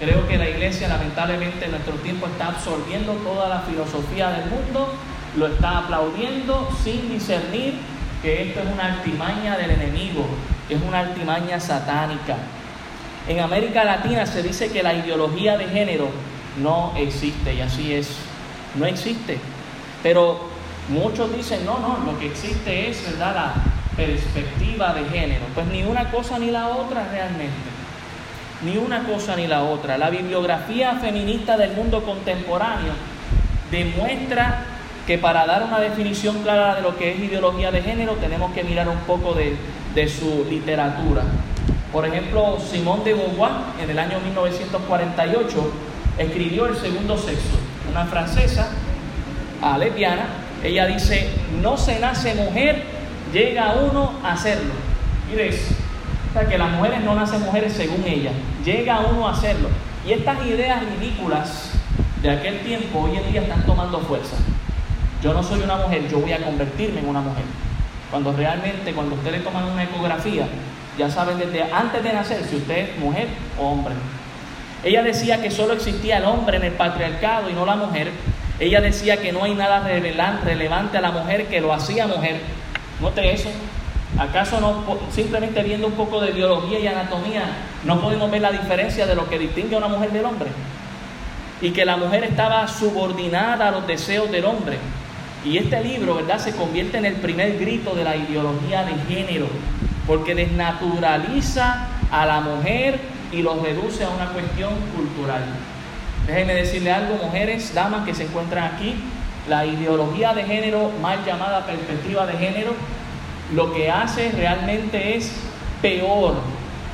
[0.00, 4.92] Creo que la iglesia lamentablemente en nuestro tiempo está absorbiendo toda la filosofía del mundo,
[5.36, 7.91] lo está aplaudiendo sin discernir
[8.22, 10.24] que esto es una artimaña del enemigo,
[10.68, 12.36] es una artimaña satánica.
[13.28, 16.08] En América Latina se dice que la ideología de género
[16.62, 18.16] no existe y así es,
[18.76, 19.38] no existe.
[20.02, 20.40] Pero
[20.88, 23.54] muchos dicen, no, no, lo que existe es, la
[23.96, 25.44] perspectiva de género.
[25.54, 27.72] Pues ni una cosa ni la otra realmente.
[28.64, 29.98] Ni una cosa ni la otra.
[29.98, 32.92] La bibliografía feminista del mundo contemporáneo
[33.70, 34.71] demuestra
[35.06, 38.62] que para dar una definición clara de lo que es ideología de género tenemos que
[38.62, 39.56] mirar un poco de,
[40.08, 41.22] su literatura.
[41.92, 45.72] Por ejemplo, Simone de Beauvoir en el año 1948
[46.18, 47.58] escribió El segundo sexo,
[47.90, 48.70] una francesa
[49.78, 50.26] lesbiana.
[50.62, 51.28] Ella dice,
[51.60, 52.84] no se nace mujer,
[53.32, 54.72] llega uno a serlo.
[55.28, 58.30] Mire O sea, que las mujeres no nacen mujeres según ella.
[58.64, 59.68] Llega uno a hacerlo.
[60.06, 61.72] Y estas ideas ridículas
[62.22, 64.36] de aquel tiempo hoy en día están tomando fuerza.
[65.22, 67.44] Yo no soy una mujer, yo voy a convertirme en una mujer.
[68.10, 70.46] Cuando realmente, cuando usted le toman una ecografía,
[70.98, 73.94] ya saben desde antes de nacer si usted es mujer o hombre.
[74.84, 78.10] Ella decía que solo existía el hombre en el patriarcado y no la mujer.
[78.58, 82.40] Ella decía que no hay nada relevante a la mujer que lo hacía mujer.
[83.00, 83.48] Note eso.
[84.18, 87.44] ¿Acaso no, simplemente viendo un poco de biología y anatomía,
[87.84, 90.50] no podemos ver la diferencia de lo que distingue a una mujer del hombre?
[91.60, 94.78] Y que la mujer estaba subordinada a los deseos del hombre.
[95.44, 99.46] Y este libro, ¿verdad?, se convierte en el primer grito de la ideología de género,
[100.06, 103.00] porque desnaturaliza a la mujer
[103.32, 105.42] y lo reduce a una cuestión cultural.
[106.26, 108.94] Déjenme decirle algo, mujeres, damas que se encuentran aquí,
[109.48, 112.74] la ideología de género, mal llamada perspectiva de género,
[113.54, 115.32] lo que hace realmente es
[115.80, 116.36] peor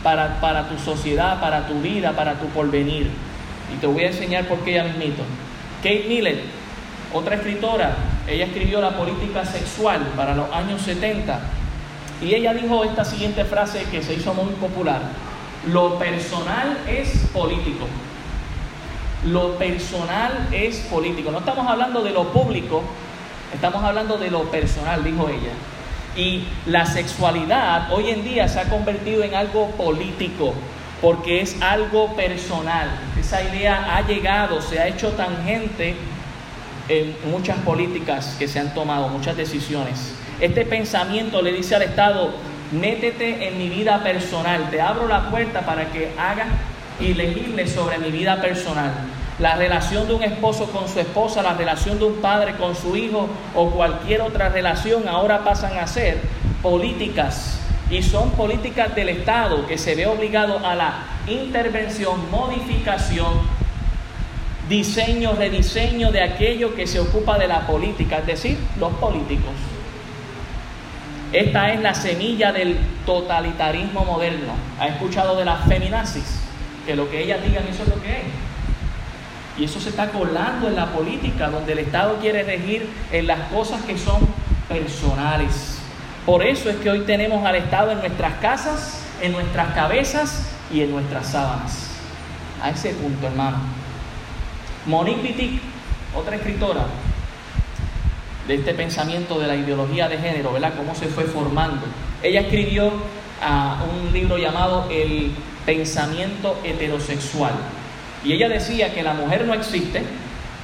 [0.02, 3.10] para, para tu sociedad, para tu vida, para tu porvenir.
[3.74, 5.22] Y te voy a enseñar por qué ya mismito.
[5.82, 6.40] Kate Miller,
[7.12, 11.40] otra escritora, ella escribió La política sexual para los años 70
[12.20, 15.00] y ella dijo esta siguiente frase que se hizo muy popular.
[15.66, 17.86] Lo personal es político.
[19.24, 21.30] Lo personal es político.
[21.30, 22.82] No estamos hablando de lo público,
[23.54, 25.52] estamos hablando de lo personal, dijo ella.
[26.16, 30.54] Y la sexualidad hoy en día se ha convertido en algo político,
[31.00, 32.90] porque es algo personal.
[33.18, 35.96] Esa idea ha llegado, se ha hecho tangente
[37.30, 40.14] muchas políticas que se han tomado, muchas decisiones.
[40.40, 42.32] Este pensamiento le dice al Estado,
[42.72, 46.48] métete en mi vida personal, te abro la puerta para que hagas
[47.00, 47.14] y
[47.68, 48.92] sobre mi vida personal.
[49.38, 52.96] La relación de un esposo con su esposa, la relación de un padre con su
[52.96, 56.18] hijo o cualquier otra relación ahora pasan a ser
[56.60, 63.32] políticas y son políticas del Estado que se ve obligado a la intervención, modificación,
[64.68, 69.54] diseño, rediseño de aquello que se ocupa de la política, es decir, los políticos.
[71.32, 74.52] Esta es la semilla del totalitarismo moderno.
[74.80, 76.40] ¿Ha escuchado de las feminazis?
[76.86, 78.24] Que lo que ellas digan eso es lo que es.
[79.58, 83.40] Y eso se está colando en la política, donde el Estado quiere regir en las
[83.50, 84.20] cosas que son
[84.68, 85.78] personales.
[86.24, 90.82] Por eso es que hoy tenemos al Estado en nuestras casas, en nuestras cabezas y
[90.82, 91.90] en nuestras sábanas.
[92.62, 93.58] A ese punto, hermano.
[94.88, 95.60] Monique Wittig,
[96.16, 96.86] otra escritora
[98.46, 100.72] de este pensamiento de la ideología de género, ¿verdad?
[100.78, 101.82] Cómo se fue formando.
[102.22, 102.90] Ella escribió
[103.42, 105.32] ah, un libro llamado El
[105.66, 107.52] pensamiento heterosexual.
[108.24, 110.02] Y ella decía que la mujer no existe,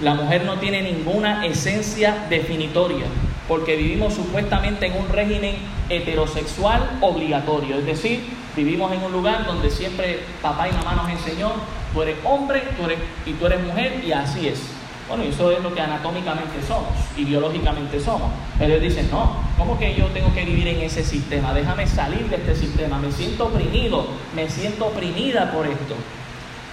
[0.01, 3.05] la mujer no tiene ninguna esencia definitoria,
[3.47, 5.57] porque vivimos supuestamente en un régimen
[5.91, 8.25] heterosexual obligatorio, es decir,
[8.57, 11.53] vivimos en un lugar donde siempre papá y mamá nos enseñó,
[11.93, 14.61] tú eres hombre tú eres, y tú eres mujer y así es.
[15.09, 18.31] Bueno, eso es lo que anatómicamente somos y biológicamente somos.
[18.59, 21.53] Ellos dicen, no, ¿cómo que yo tengo que vivir en ese sistema?
[21.53, 25.95] Déjame salir de este sistema, me siento oprimido, me siento oprimida por esto.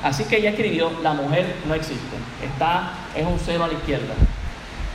[0.01, 4.13] Así que ella escribió, la mujer no existe, está, es un cero a la izquierda.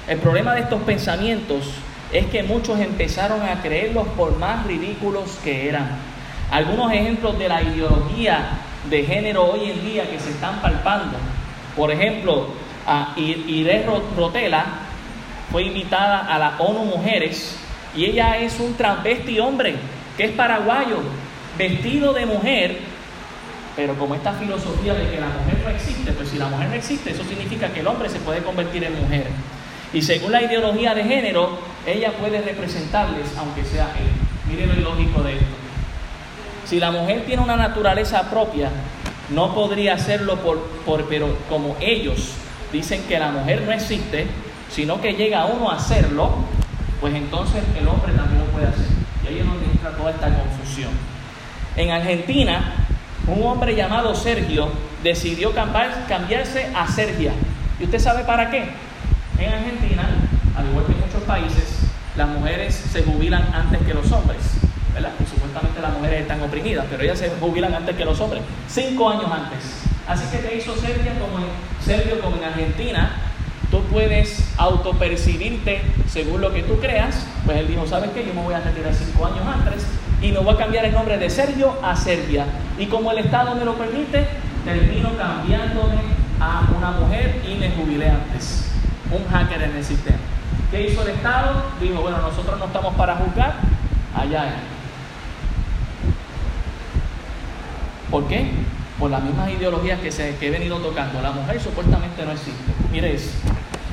[0.09, 1.67] El problema de estos pensamientos
[2.13, 5.89] es que muchos empezaron a creerlos por más ridículos que eran.
[6.51, 11.17] Algunos ejemplos de la ideología de género hoy en día que se están palpando.
[11.77, 12.49] Por ejemplo,
[12.87, 13.85] a Irene
[14.17, 14.65] Rotela
[15.51, 17.59] fue invitada a la ONU Mujeres
[17.97, 19.75] y ella es un transvesti hombre
[20.17, 20.99] que es paraguayo,
[21.59, 22.79] vestido de mujer
[23.77, 26.75] pero como esta filosofía de que la mujer no existe, pues si la mujer no
[26.75, 29.27] existe, eso significa que el hombre se puede convertir en mujer.
[29.93, 34.51] Y según la ideología de género, ella puede representarles, aunque sea él.
[34.51, 35.66] Miren lo ilógico de esto.
[36.67, 38.71] Si la mujer tiene una naturaleza propia,
[39.31, 42.33] no podría hacerlo por, por, pero como ellos
[42.73, 44.27] dicen que la mujer no existe,
[44.71, 46.31] sino que llega uno a hacerlo,
[47.01, 48.87] pues entonces el hombre también lo puede hacer.
[49.25, 50.91] Y ahí es donde entra toda esta confusión.
[51.77, 52.75] En Argentina,
[53.29, 54.69] un hombre llamado Sergio
[55.05, 57.33] decidió cambiarse a Sergia.
[57.79, 58.65] ¿Y usted sabe para qué?
[59.39, 60.09] En Argentina,
[60.57, 61.79] al igual que en muchos países,
[62.17, 64.56] las mujeres se jubilan antes que los hombres.
[64.97, 69.11] Y supuestamente las mujeres están oprimidas, pero ellas se jubilan antes que los hombres, cinco
[69.11, 69.59] años antes.
[70.09, 73.11] Así que te hizo Sergio como en, como en Argentina,
[73.71, 77.27] tú puedes autopercibirte según lo que tú creas.
[77.45, 78.25] Pues él dijo, ¿sabes qué?
[78.25, 79.87] Yo me voy a retirar cinco años antes
[80.23, 82.47] y me voy a cambiar el nombre de Sergio a Serbia.
[82.79, 84.27] Y como el Estado me lo permite,
[84.65, 85.97] termino cambiándome
[86.41, 88.71] a una mujer y me jubilé antes.
[89.11, 90.19] Un hacker en el sistema.
[90.71, 91.63] ¿Qué hizo el Estado?
[91.81, 93.57] Dijo, bueno, nosotros no estamos para juzgar,
[94.15, 94.55] allá
[98.11, 98.47] ¿Por qué?
[98.99, 101.21] Por las mismas ideologías que, se, que he venido tocando.
[101.21, 102.73] La mujer supuestamente no existe.
[102.91, 103.31] Mire eso.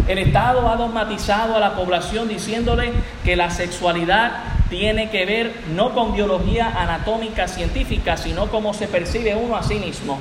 [0.07, 2.91] El Estado ha dogmatizado a la población diciéndole
[3.23, 4.31] que la sexualidad
[4.69, 9.75] tiene que ver no con biología anatómica científica, sino cómo se percibe uno a sí
[9.75, 10.19] mismo.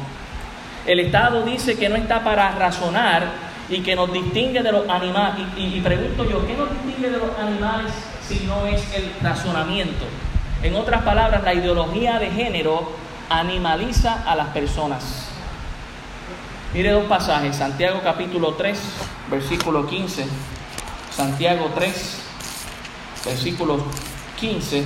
[0.87, 3.25] El Estado dice que no está para razonar
[3.69, 5.47] y que nos distingue de los animales.
[5.57, 7.93] Y, y, pregunto yo, ¿qué nos distingue de los animales
[8.27, 10.05] si no es el razonamiento?
[10.63, 13.02] En otras palabras, la ideología de género
[13.39, 15.29] animaliza a las personas.
[16.75, 18.79] Mire dos pasajes, Santiago capítulo 3,
[19.31, 20.25] versículo 15,
[21.11, 22.23] Santiago 3,
[23.27, 23.85] versículo
[24.41, 24.85] 15.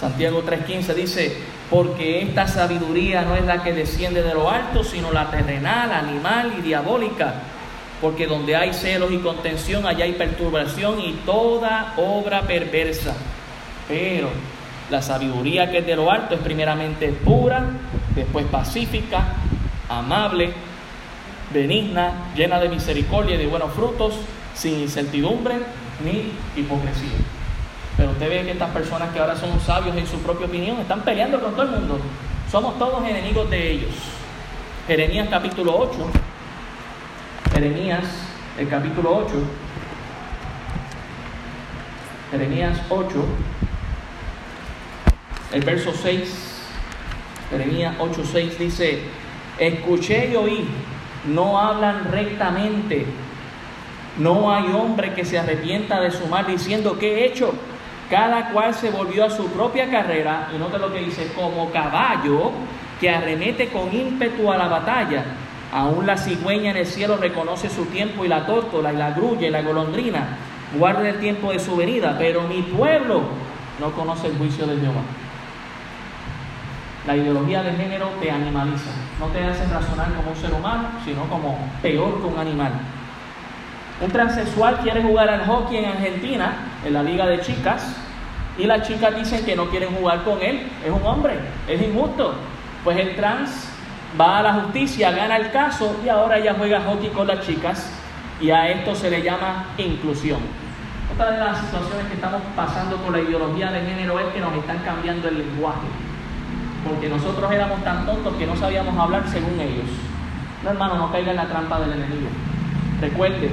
[0.00, 1.36] Santiago 3:15 dice,
[1.70, 6.54] porque esta sabiduría no es la que desciende de lo alto, sino la terrenal, animal
[6.58, 7.34] y diabólica.
[8.00, 13.14] Porque donde hay celos y contención, allá hay perturbación y toda obra perversa.
[13.88, 14.28] Pero
[14.90, 17.64] la sabiduría que es de lo alto es primeramente pura,
[18.14, 19.24] después pacífica,
[19.88, 20.52] amable,
[21.52, 24.14] benigna, llena de misericordia y de buenos frutos,
[24.54, 25.54] sin incertidumbre
[26.04, 27.18] ni hipocresía.
[27.96, 31.00] Pero usted ve que estas personas que ahora son sabios en su propia opinión están
[31.02, 31.98] peleando con todo el mundo.
[32.50, 33.94] Somos todos enemigos de ellos.
[34.86, 35.98] Jeremías capítulo 8.
[37.52, 38.04] Jeremías,
[38.58, 39.34] el capítulo 8.
[42.32, 43.24] Jeremías 8
[45.54, 46.62] el verso 6,
[47.48, 49.02] Jeremías 8:6 dice,
[49.56, 50.64] escuché y oí,
[51.26, 53.06] no hablan rectamente,
[54.18, 57.54] no hay hombre que se arrepienta de su mal diciendo, ¿qué he hecho?
[58.10, 62.50] Cada cual se volvió a su propia carrera, y nota lo que dice, como caballo
[63.00, 65.24] que arremete con ímpetu a la batalla.
[65.72, 69.46] Aún la cigüeña en el cielo reconoce su tiempo y la tórtola y la grulla
[69.46, 70.36] y la golondrina
[70.76, 73.22] guarda el tiempo de su venida, pero mi pueblo
[73.80, 75.02] no conoce el juicio de Jehová.
[77.06, 78.90] La ideología de género te animaliza,
[79.20, 82.72] no te hace razonar como un ser humano, sino como peor que un animal.
[84.00, 87.94] Un transexual quiere jugar al hockey en Argentina, en la liga de chicas,
[88.56, 91.34] y las chicas dicen que no quieren jugar con él, es un hombre,
[91.68, 92.36] es injusto.
[92.82, 93.68] Pues el trans
[94.18, 97.90] va a la justicia, gana el caso y ahora ella juega hockey con las chicas
[98.40, 100.38] y a esto se le llama inclusión.
[101.12, 104.54] Otra de las situaciones que estamos pasando con la ideología de género es que nos
[104.54, 106.13] están cambiando el lenguaje
[106.84, 109.86] porque nosotros éramos tan tontos que no sabíamos hablar según ellos.
[110.62, 112.28] No, hermano, no caiga en la trampa del enemigo.
[113.00, 113.50] Recuerde,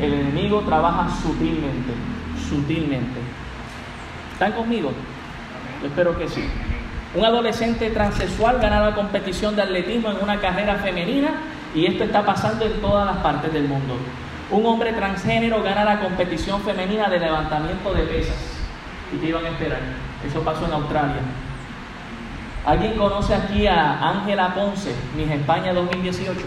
[0.00, 1.92] el enemigo trabaja sutilmente,
[2.48, 3.20] sutilmente.
[4.32, 4.92] ¿Están conmigo?
[5.82, 6.44] Yo espero que sí.
[7.14, 11.30] Un adolescente transexual gana la competición de atletismo en una carrera femenina
[11.74, 13.96] y esto está pasando en todas las partes del mundo.
[14.50, 18.58] Un hombre transgénero gana la competición femenina de levantamiento de pesas.
[19.12, 19.80] ¿Y qué iban a esperar?
[20.26, 21.20] Eso pasó en Australia.
[22.70, 26.38] ¿Alguien conoce aquí a Ángela Ponce, Miss España 2018?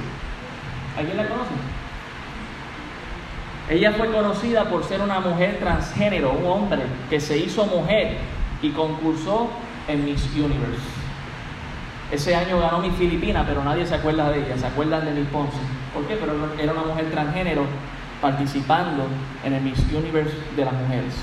[0.97, 1.51] ¿Alguien la conoce?
[3.69, 8.19] Ella fue conocida por ser una mujer transgénero, un hombre que se hizo mujer
[8.61, 9.49] y concursó
[9.89, 10.87] en Miss Universe.
[12.09, 15.27] Ese año ganó Miss Filipina, pero nadie se acuerda de ella, se acuerdan de Miss
[15.27, 15.57] Ponce.
[15.93, 16.15] ¿Por qué?
[16.15, 17.65] Pero era una mujer transgénero
[18.21, 19.07] participando
[19.43, 21.15] en el Miss Universe de las mujeres.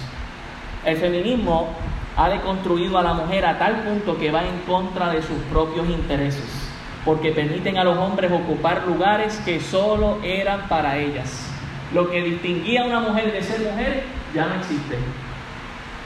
[0.85, 1.69] El feminismo
[2.17, 5.89] ha deconstruido a la mujer a tal punto que va en contra de sus propios
[5.89, 6.69] intereses,
[7.05, 11.47] porque permiten a los hombres ocupar lugares que solo eran para ellas.
[11.95, 14.97] Lo que distinguía a una mujer de ser mujer ya no existe.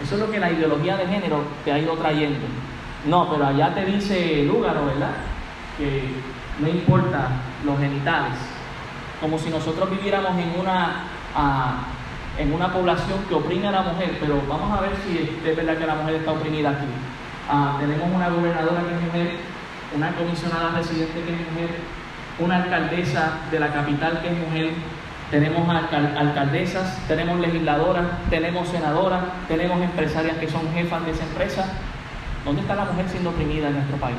[0.02, 2.46] Eso es lo que la ideología de género te ha ido trayendo.
[3.06, 5.12] No, pero allá te dice Lúgaro, ¿verdad?
[5.76, 6.04] Que
[6.60, 7.28] no importa
[7.64, 8.32] los genitales.
[9.20, 11.84] Como si nosotros viviéramos en una ah,
[12.38, 15.76] en una población que oprime a la mujer, pero vamos a ver si es verdad
[15.76, 16.86] que la mujer está oprimida aquí.
[17.48, 19.36] Ah, tenemos una gobernadora que es mujer,
[19.94, 21.70] una comisionada residente que es mujer,
[22.38, 24.70] una alcaldesa de la capital que es mujer,
[25.30, 31.64] tenemos alcaldesas, tenemos legisladoras, tenemos senadoras, tenemos empresarias que son jefas de esa empresa.
[32.44, 34.18] ¿Dónde está la mujer siendo oprimida en nuestro país?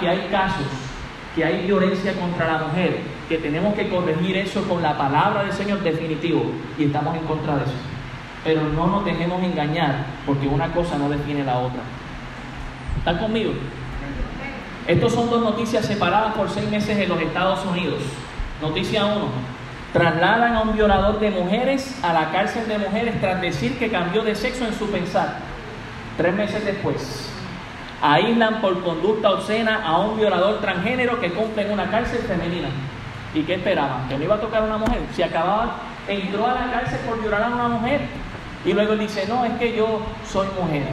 [0.00, 0.66] Que hay casos
[1.34, 5.52] que hay violencia contra la mujer, que tenemos que corregir eso con la palabra del
[5.52, 6.44] Señor definitivo
[6.78, 7.72] y estamos en contra de eso.
[8.44, 11.80] Pero no nos dejemos engañar porque una cosa no define la otra.
[12.98, 13.52] ¿Están conmigo?
[14.86, 18.02] Estos son dos noticias separadas por seis meses en los Estados Unidos.
[18.60, 19.26] Noticia 1.
[19.92, 24.22] Trasladan a un violador de mujeres a la cárcel de mujeres tras decir que cambió
[24.22, 25.38] de sexo en su pensar.
[26.16, 27.31] Tres meses después
[28.02, 32.68] aíslan por conducta obscena a un violador transgénero que cumple en una cárcel femenina.
[33.32, 34.08] ¿Y qué esperaban?
[34.08, 35.00] ¿Que no iba a tocar a una mujer?
[35.14, 35.76] Si acababa,
[36.08, 38.00] entró a la cárcel por violar a una mujer
[38.64, 40.86] y luego dice, no, es que yo soy mujer.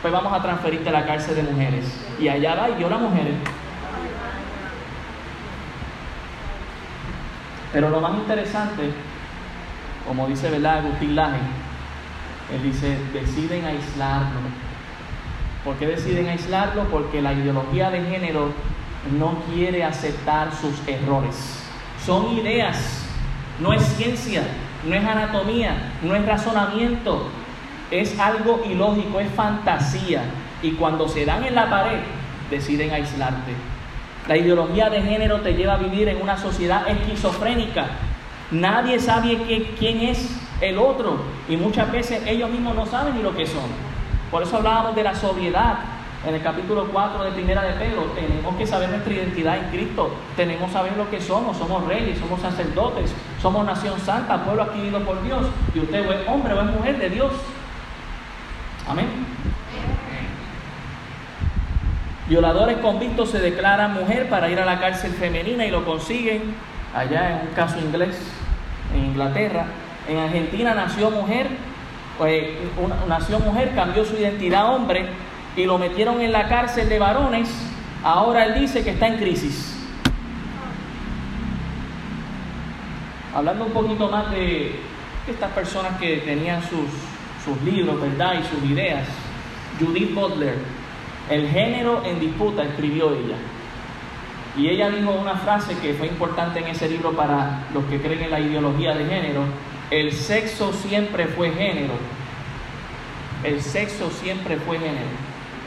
[0.00, 1.84] pues vamos a transferirte a la cárcel de mujeres.
[2.18, 3.34] Y allá va y viola mujeres.
[7.72, 8.90] Pero lo más interesante,
[10.06, 10.78] como dice ¿verdad?
[10.78, 11.38] Agustín Laje,
[12.54, 14.40] él dice, deciden aislarlo.
[15.64, 16.84] ¿Por qué deciden aislarlo?
[16.84, 18.50] Porque la ideología de género
[19.18, 21.62] no quiere aceptar sus errores.
[22.04, 23.06] Son ideas,
[23.60, 24.42] no es ciencia,
[24.86, 27.28] no es anatomía, no es razonamiento,
[27.90, 30.22] es algo ilógico, es fantasía.
[30.62, 32.00] Y cuando se dan en la pared,
[32.50, 33.52] deciden aislarte.
[34.28, 37.86] La ideología de género te lleva a vivir en una sociedad esquizofrénica.
[38.50, 39.38] Nadie sabe
[39.78, 43.93] quién es el otro y muchas veces ellos mismos no saben ni lo que son.
[44.34, 45.76] Por eso hablábamos de la sobriedad
[46.26, 48.02] en el capítulo 4 de Primera de Pedro.
[48.16, 50.12] Tenemos que saber nuestra identidad en Cristo.
[50.34, 51.56] Tenemos que saber lo que somos.
[51.56, 55.46] Somos reyes, somos sacerdotes, somos nación santa, pueblo adquirido por Dios.
[55.72, 57.30] Y usted es hombre o es mujer de Dios.
[58.88, 59.06] Amén.
[62.28, 66.56] Violadores convictos se declaran mujer para ir a la cárcel femenina y lo consiguen
[66.92, 68.18] allá en un caso inglés,
[68.96, 69.66] en Inglaterra.
[70.08, 71.46] En Argentina nació mujer,
[72.18, 72.44] pues,
[73.08, 75.06] nació mujer, cambió su identidad hombre
[75.56, 77.48] y lo metieron en la cárcel de varones.
[78.02, 79.70] Ahora él dice que está en crisis.
[83.34, 84.76] Hablando un poquito más de
[85.28, 86.86] estas personas que tenían sus,
[87.44, 88.34] sus libros, ¿verdad?
[88.40, 89.08] Y sus ideas.
[89.80, 90.56] Judith Butler,
[91.30, 93.36] El género en disputa, escribió ella.
[94.56, 98.22] Y ella dijo una frase que fue importante en ese libro para los que creen
[98.22, 99.42] en la ideología de género.
[99.94, 101.92] El sexo siempre fue género.
[103.44, 105.06] El sexo siempre fue género.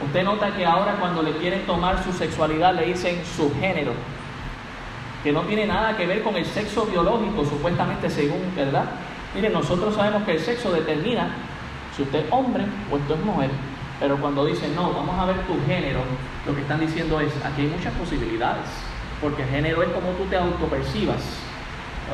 [0.04, 3.92] Usted nota que ahora cuando le quieren tomar su sexualidad le dicen su género,
[5.24, 8.84] que no tiene nada que ver con el sexo biológico, supuestamente según, ¿verdad?
[9.34, 11.30] Mire, nosotros sabemos que el sexo determina
[11.96, 13.48] si usted es hombre o usted es mujer,
[13.98, 16.00] pero cuando dicen, no, vamos a ver tu género,
[16.46, 18.66] lo que están diciendo es, aquí hay muchas posibilidades,
[19.22, 21.22] porque el género es como tú te autopercibas,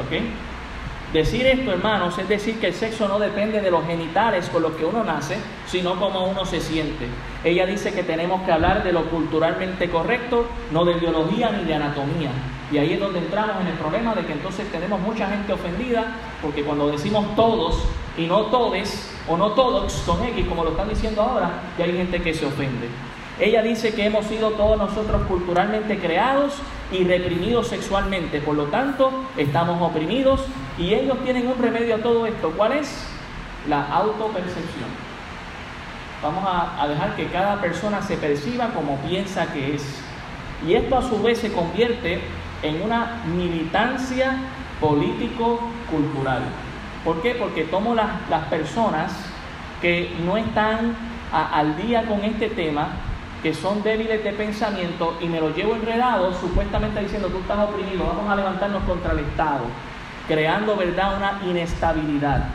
[0.06, 0.53] ¿ok?
[1.14, 4.72] Decir esto, hermanos, es decir que el sexo no depende de los genitales con los
[4.72, 7.06] que uno nace, sino como uno se siente.
[7.44, 11.74] Ella dice que tenemos que hablar de lo culturalmente correcto, no de biología ni de
[11.76, 12.30] anatomía.
[12.72, 16.16] Y ahí es donde entramos en el problema de que entonces tenemos mucha gente ofendida,
[16.42, 17.84] porque cuando decimos todos
[18.18, 21.92] y no todes, o no todos con X, como lo están diciendo ahora, ya hay
[21.92, 22.88] gente que se ofende.
[23.41, 26.55] Ella dice que hemos sido todos nosotros culturalmente creados
[26.93, 30.45] y reprimidos sexualmente, por lo tanto estamos oprimidos
[30.78, 32.53] y ellos tienen un remedio a todo esto.
[32.57, 33.09] ¿Cuál es?
[33.68, 34.89] La autopercepción.
[36.22, 40.01] Vamos a, dejar que cada persona se perciba como piensa que es.
[40.66, 42.20] Y esto a su vez se convierte
[42.62, 44.37] en una militancia
[44.80, 46.43] político-cultural.
[47.05, 47.35] ¿Por qué?
[47.35, 49.12] Porque tomo las, las personas
[49.82, 50.95] que no están
[51.32, 52.89] al día con este tema
[53.45, 58.07] que son débiles de pensamiento y me los llevo enredados supuestamente diciendo tú estás oprimido,
[58.07, 59.64] vamos a levantarnos contra el Estado,
[60.26, 62.47] creando verdad una inestabilidad.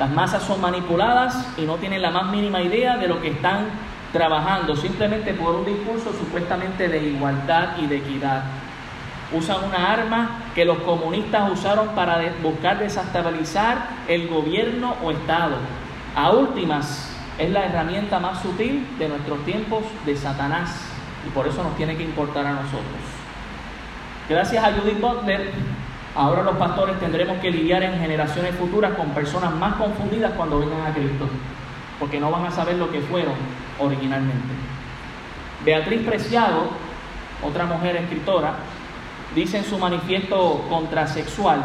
[0.00, 3.66] Las masas son manipuladas y no tienen la más mínima idea de lo que están
[4.12, 8.42] trabajando, simplemente por un discurso supuestamente de igualdad y de equidad.
[9.32, 15.54] Usan una arma que los comunistas usaron para buscar desestabilizar el gobierno o Estado.
[16.16, 17.07] A últimas,
[17.38, 20.70] es la herramienta más sutil de nuestros tiempos de Satanás
[21.26, 22.82] y por eso nos tiene que importar a nosotros.
[24.28, 25.52] Gracias a Judith Butler,
[26.14, 30.86] ahora los pastores tendremos que lidiar en generaciones futuras con personas más confundidas cuando vengan
[30.86, 31.28] a Cristo,
[31.98, 33.34] porque no van a saber lo que fueron
[33.78, 34.48] originalmente.
[35.64, 36.70] Beatriz Preciado,
[37.42, 38.54] otra mujer escritora,
[39.34, 41.62] dice en su manifiesto contrasexual,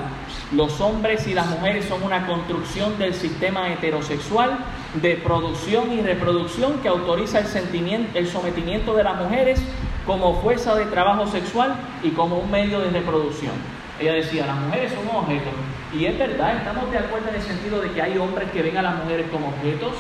[0.52, 4.60] los hombres y las mujeres son una construcción del sistema heterosexual
[5.02, 9.62] de producción y reproducción que autoriza el, sentimiento, el sometimiento de las mujeres
[10.06, 13.54] como fuerza de trabajo sexual y como un medio de reproducción.
[14.00, 15.54] Ella decía, las mujeres son objetos.
[15.94, 18.78] Y es verdad, estamos de acuerdo en el sentido de que hay hombres que ven
[18.78, 19.94] a las mujeres como objetos.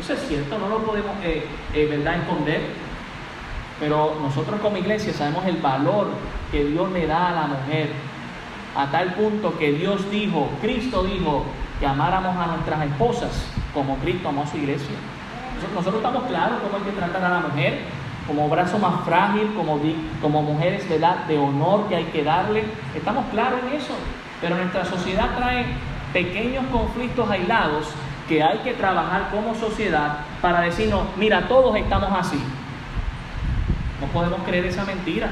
[0.00, 2.60] Eso es cierto, no lo podemos, eh, eh, ¿verdad?, esconder.
[3.78, 6.08] Pero nosotros como iglesia sabemos el valor
[6.50, 7.90] que Dios le da a la mujer.
[8.76, 11.44] A tal punto que Dios dijo, Cristo dijo,
[11.80, 13.30] que amáramos a nuestras esposas
[13.72, 14.94] como Cristo amó a su iglesia.
[15.74, 17.80] Nosotros estamos claros cómo hay que tratar a la mujer,
[18.26, 19.80] como brazo más frágil, como,
[20.20, 22.64] como mujeres de, de honor que hay que darle.
[22.94, 23.94] Estamos claros en eso.
[24.40, 25.66] Pero nuestra sociedad trae
[26.12, 27.88] pequeños conflictos aislados
[28.28, 32.40] que hay que trabajar como sociedad para decirnos, mira, todos estamos así.
[34.00, 35.30] No podemos creer esa mentira.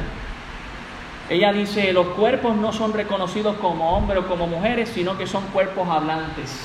[1.30, 5.44] Ella dice, los cuerpos no son reconocidos como hombres o como mujeres, sino que son
[5.48, 6.58] cuerpos hablantes.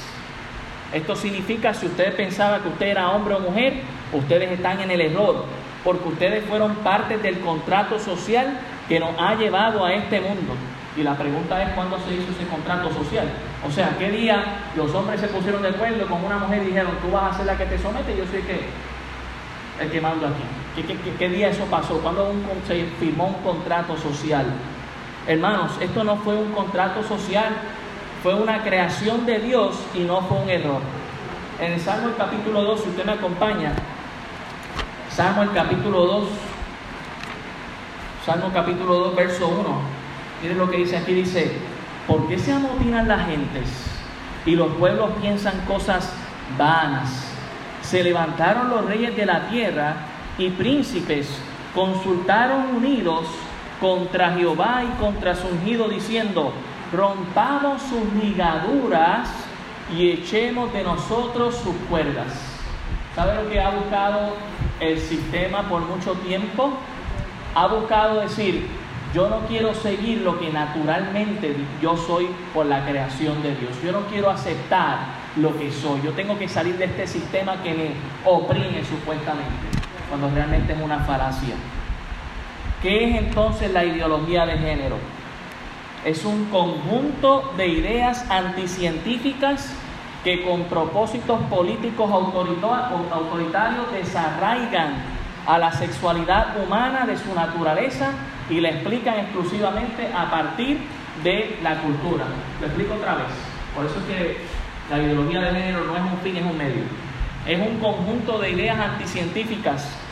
[0.93, 3.81] Esto significa, si usted pensaba que usted era hombre o mujer,
[4.13, 5.45] ustedes están en el error,
[5.83, 8.57] porque ustedes fueron parte del contrato social
[8.87, 10.53] que nos ha llevado a este mundo.
[10.95, 13.27] Y la pregunta es cuándo se hizo ese contrato social.
[13.67, 14.43] O sea, ¿qué día
[14.77, 17.47] los hombres se pusieron de acuerdo con una mujer y dijeron, tú vas a ser
[17.47, 18.59] la que te somete yo soy el que,
[19.81, 20.43] el que mando aquí?
[20.75, 21.99] ¿Qué, día eso pasó?
[21.99, 22.31] ¿Cuándo
[22.67, 24.47] se firmó un contrato social?
[25.27, 27.53] Hermanos, esto no fue un contrato social,
[28.23, 30.81] fue una creación de Dios y no fue un error.
[31.59, 33.73] En el Salmo el capítulo 2, si usted me acompaña,
[35.11, 36.29] Salmo el capítulo 2,
[38.25, 39.63] Salmo capítulo 2, verso 1.
[40.41, 41.51] Miren lo que dice aquí, dice,
[42.07, 43.69] ¿por qué se amotinan las gentes
[44.43, 46.11] y los pueblos piensan cosas
[46.57, 47.29] vanas?
[47.83, 51.29] Se levantaron los reyes de la tierra y príncipes
[51.73, 53.25] consultaron unidos
[53.79, 56.53] contra Jehová y contra su ungido, diciendo,
[56.91, 59.29] rompamos sus ligaduras
[59.95, 62.27] y echemos de nosotros sus cuerdas.
[63.15, 64.35] ¿Sabe lo que ha buscado
[64.79, 66.73] el sistema por mucho tiempo?
[67.55, 68.67] Ha buscado decir,
[69.13, 73.71] yo no quiero seguir lo que naturalmente yo soy por la creación de Dios.
[73.83, 74.99] Yo no quiero aceptar
[75.35, 76.01] lo que soy.
[76.01, 77.91] Yo tengo que salir de este sistema que me
[78.25, 79.51] oprime supuestamente,
[80.13, 81.55] cuando realmente es una falacia.
[82.83, 84.97] ¿Qué es entonces la ideología de género?
[86.05, 89.73] Es un conjunto de ideas anticientíficas
[90.23, 94.93] que con propósitos políticos autoritarios desarraigan
[95.47, 98.11] a la sexualidad humana de su naturaleza
[98.51, 100.77] y la explican exclusivamente a partir
[101.23, 102.25] de la cultura.
[102.61, 103.27] Lo explico otra vez.
[103.75, 104.37] Por eso es que
[104.91, 106.83] la ideología de género no es un fin, es un medio.
[107.47, 110.02] Es un conjunto de ideas anticientíficas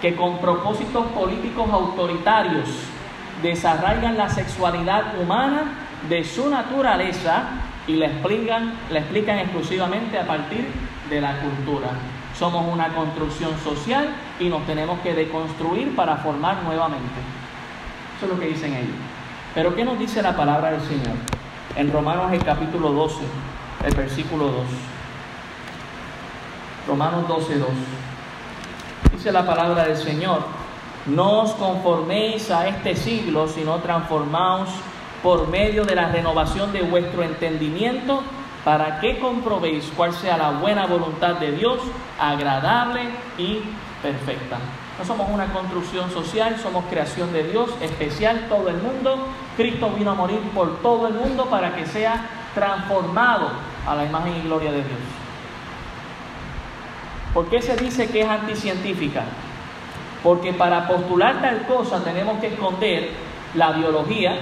[0.00, 2.68] que con propósitos políticos autoritarios
[3.42, 5.64] desarraigan la sexualidad humana
[6.08, 7.44] de su naturaleza
[7.86, 10.66] y la explican, exclusivamente a partir
[11.08, 11.88] de la cultura.
[12.38, 17.20] Somos una construcción social y nos tenemos que deconstruir para formar nuevamente.
[18.16, 18.96] Eso es lo que dicen ellos.
[19.54, 21.16] Pero ¿qué nos dice la palabra del Señor?
[21.76, 23.20] En Romanos el capítulo 12,
[23.86, 24.54] el versículo 2.
[26.88, 27.68] Romanos 12, 2.
[29.12, 30.40] Dice la palabra del Señor,
[31.06, 34.68] no os conforméis a este siglo, sino transformaos
[35.22, 38.22] por medio de la renovación de vuestro entendimiento
[38.64, 41.78] para que comprobéis cuál sea la buena voluntad de Dios,
[42.18, 43.02] agradable
[43.38, 43.60] y
[44.02, 44.58] perfecta.
[44.98, 49.18] No somos una construcción social, somos creación de Dios, especial todo el mundo.
[49.56, 53.50] Cristo vino a morir por todo el mundo para que sea transformado
[53.86, 55.25] a la imagen y gloria de Dios.
[57.36, 59.22] ¿Por qué se dice que es anticientífica?
[60.22, 63.10] Porque para postular tal cosa tenemos que esconder
[63.54, 64.38] la biología,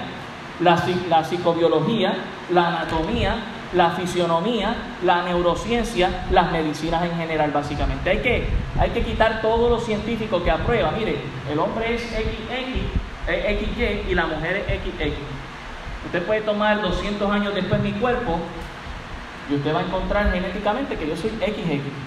[0.61, 2.13] la, psicobiología,
[2.53, 3.35] la anatomía,
[3.73, 8.11] la fisionomía, la neurociencia, las medicinas en general, básicamente.
[8.11, 8.47] Hay que,
[8.79, 10.91] hay que quitar todo lo científico que aprueba.
[10.97, 11.17] Mire,
[11.51, 15.17] el hombre es XX, XY y la mujer es XX.
[16.05, 18.39] Usted puede tomar 200 años después mi cuerpo
[19.51, 22.04] y usted va a encontrar genéticamente que yo soy XX.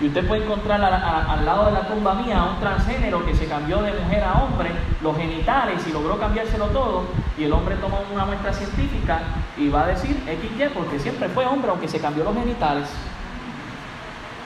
[0.00, 3.46] Y usted puede encontrar al lado de la tumba mía a un transgénero que se
[3.46, 4.70] cambió de mujer a hombre,
[5.02, 7.04] los genitales y logró cambiárselo todo.
[7.36, 9.20] Y el hombre toma una muestra científica
[9.58, 12.88] y va a decir XY porque siempre fue hombre, aunque se cambió los genitales.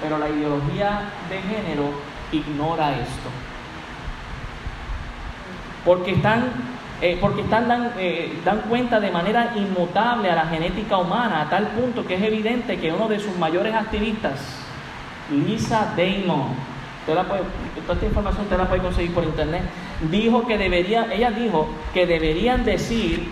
[0.03, 1.91] Pero la ideología de género
[2.33, 3.31] ignora esto.
[5.85, 6.47] Porque están,
[7.01, 11.49] eh, porque están dan, eh, dan cuenta de manera inmutable a la genética humana, a
[11.49, 14.64] tal punto que es evidente que uno de sus mayores activistas,
[15.35, 16.55] Lisa Damon,
[17.07, 17.27] toda
[17.93, 19.63] esta información usted la puede conseguir por internet,
[20.11, 23.29] dijo que debería, ella dijo que deberían decir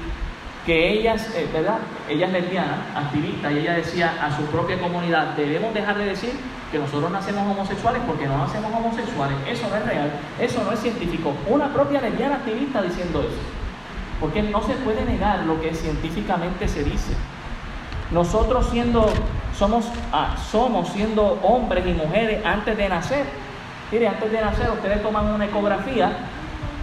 [0.66, 1.78] que ellas, eh, ¿verdad?
[2.09, 6.32] Ella es lesbiana, activista, y ella decía a su propia comunidad, debemos dejar de decir
[6.70, 9.36] que nosotros nacemos homosexuales porque no nacemos homosexuales.
[9.48, 11.34] Eso no es real, eso no es científico.
[11.48, 13.40] Una propia lesbiana activista diciendo eso.
[14.20, 17.12] Porque no se puede negar lo que científicamente se dice.
[18.12, 19.10] Nosotros siendo,
[19.58, 23.24] somos, ah, somos siendo hombres y mujeres antes de nacer.
[23.90, 26.12] Mire, antes de nacer ustedes toman una ecografía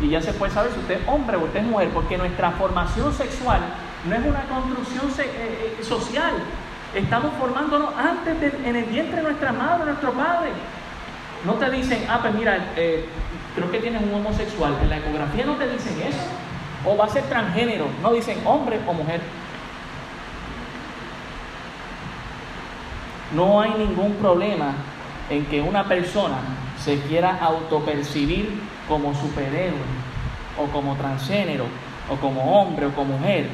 [0.02, 2.52] y ya se puede saber si usted es hombre o usted es mujer, porque nuestra
[2.52, 3.62] formación sexual
[4.08, 6.34] no es una construcción eh, eh, social.
[6.96, 10.50] Estamos formándonos antes en el vientre de nuestra madre, nuestro padre.
[11.46, 13.06] No te dicen, ah, pues mira, eh,
[13.56, 14.74] creo que tienes un homosexual.
[14.82, 16.24] En la ecografía no te dicen eso.
[16.86, 17.86] O va a ser transgénero.
[18.02, 19.22] No dicen hombre o mujer.
[23.34, 24.74] No hay ningún problema
[25.30, 26.38] en que una persona
[26.78, 29.78] se quiera autopercibir como superhéroe
[30.58, 31.66] o como transgénero
[32.10, 33.48] o como hombre o como mujer.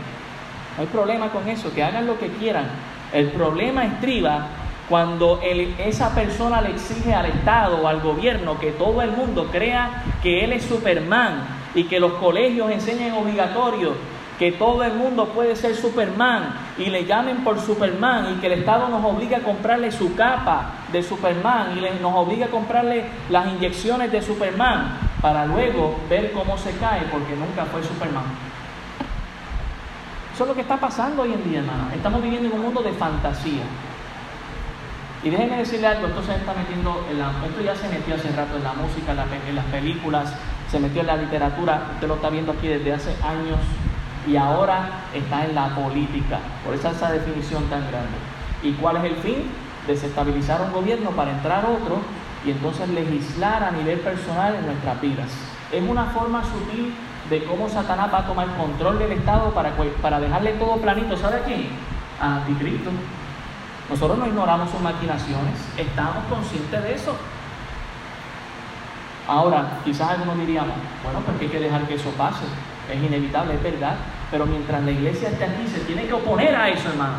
[0.77, 2.67] No hay problema con eso, que hagan lo que quieran.
[3.13, 4.47] El problema estriba
[4.89, 10.03] cuando esa persona le exige al Estado o al gobierno que todo el mundo crea
[10.21, 13.93] que él es Superman y que los colegios enseñen obligatorio
[14.37, 18.59] que todo el mundo puede ser Superman y le llamen por Superman y que el
[18.59, 23.47] Estado nos obliga a comprarle su capa de Superman y nos obliga a comprarle las
[23.47, 28.25] inyecciones de Superman para luego ver cómo se cae porque nunca fue Superman.
[30.33, 31.87] Eso es lo que está pasando hoy en día, hermano.
[31.95, 33.63] Estamos viviendo en un mundo de fantasía.
[35.23, 38.29] Y déjenme decirle algo, esto se está metiendo en la, esto ya se metió hace
[38.33, 39.13] rato en la música,
[39.47, 40.33] en, las películas,
[40.69, 43.57] se metió en la literatura, usted lo está viendo aquí desde hace años
[44.27, 48.17] y ahora está en la política, por esa, esa definición tan grande.
[48.63, 49.51] ¿Y cuál es el fin?
[49.87, 51.99] Desestabilizar un gobierno para entrar otro
[52.45, 55.29] y entonces legislar a nivel personal en nuestras vidas.
[55.71, 56.93] Es una forma sutil
[57.29, 59.71] de cómo Satanás va a tomar control del Estado para,
[60.01, 61.17] para dejarle todo planito.
[61.17, 61.69] ¿Sabe a quién?
[62.19, 62.91] A Anticristo.
[63.89, 67.15] Nosotros no ignoramos sus maquinaciones, estamos conscientes de eso.
[69.27, 72.45] Ahora, quizás algunos diríamos, bueno, pues hay que dejar que eso pase.
[72.91, 73.95] Es inevitable, es verdad.
[74.31, 77.17] Pero mientras la iglesia esté aquí, se tiene que oponer a eso, hermano.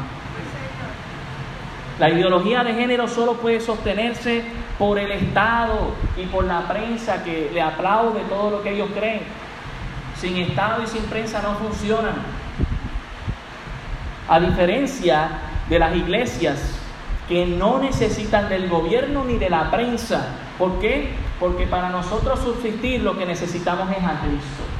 [1.98, 4.44] La ideología de género solo puede sostenerse
[4.78, 9.22] por el Estado y por la prensa que le aplaude todo lo que ellos creen.
[10.16, 12.14] Sin Estado y sin prensa no funcionan.
[14.28, 15.28] A diferencia
[15.68, 16.78] de las iglesias
[17.28, 20.28] que no necesitan del gobierno ni de la prensa.
[20.59, 21.14] ¿Por qué?
[21.40, 24.76] Porque para nosotros subsistir lo que necesitamos es a Cristo.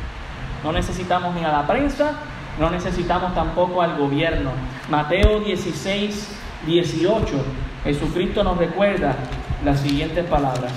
[0.67, 2.15] No necesitamos ni a la prensa,
[2.59, 4.51] no necesitamos tampoco al gobierno.
[4.91, 6.29] Mateo 16,
[6.67, 7.27] 18,
[7.85, 9.15] Jesucristo nos recuerda
[9.65, 10.73] las siguientes palabras.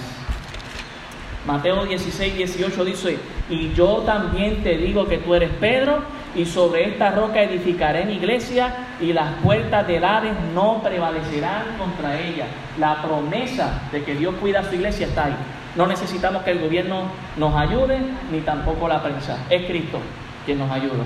[1.47, 3.17] Mateo 16, 18 dice,
[3.49, 6.03] y yo también te digo que tú eres Pedro,
[6.35, 8.71] y sobre esta roca edificaré mi iglesia,
[9.01, 12.45] y las puertas del Hades no prevalecerán contra ella.
[12.77, 15.35] La promesa de que Dios cuida a su iglesia está ahí.
[15.75, 17.03] No necesitamos que el gobierno
[17.37, 17.99] nos ayude,
[18.31, 19.45] ni tampoco la prensa.
[19.49, 19.99] Es Cristo
[20.45, 21.03] quien nos ayuda.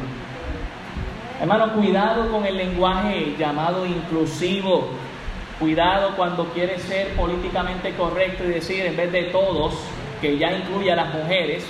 [1.41, 4.87] Hermano, cuidado con el lenguaje llamado inclusivo.
[5.59, 9.75] Cuidado cuando quiere ser políticamente correcto y decir en vez de todos,
[10.21, 11.65] que ya incluye a las mujeres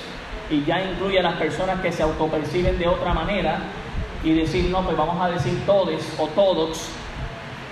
[0.50, 3.60] y ya incluye a las personas que se autoperciben de otra manera
[4.24, 6.89] y decir, no, pues vamos a decir todes o todos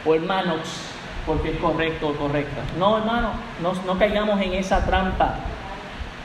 [0.05, 0.90] o hermanos
[1.25, 2.61] porque es correcto o correcta.
[2.77, 5.35] No, hermano, no, no caigamos en esa trampa.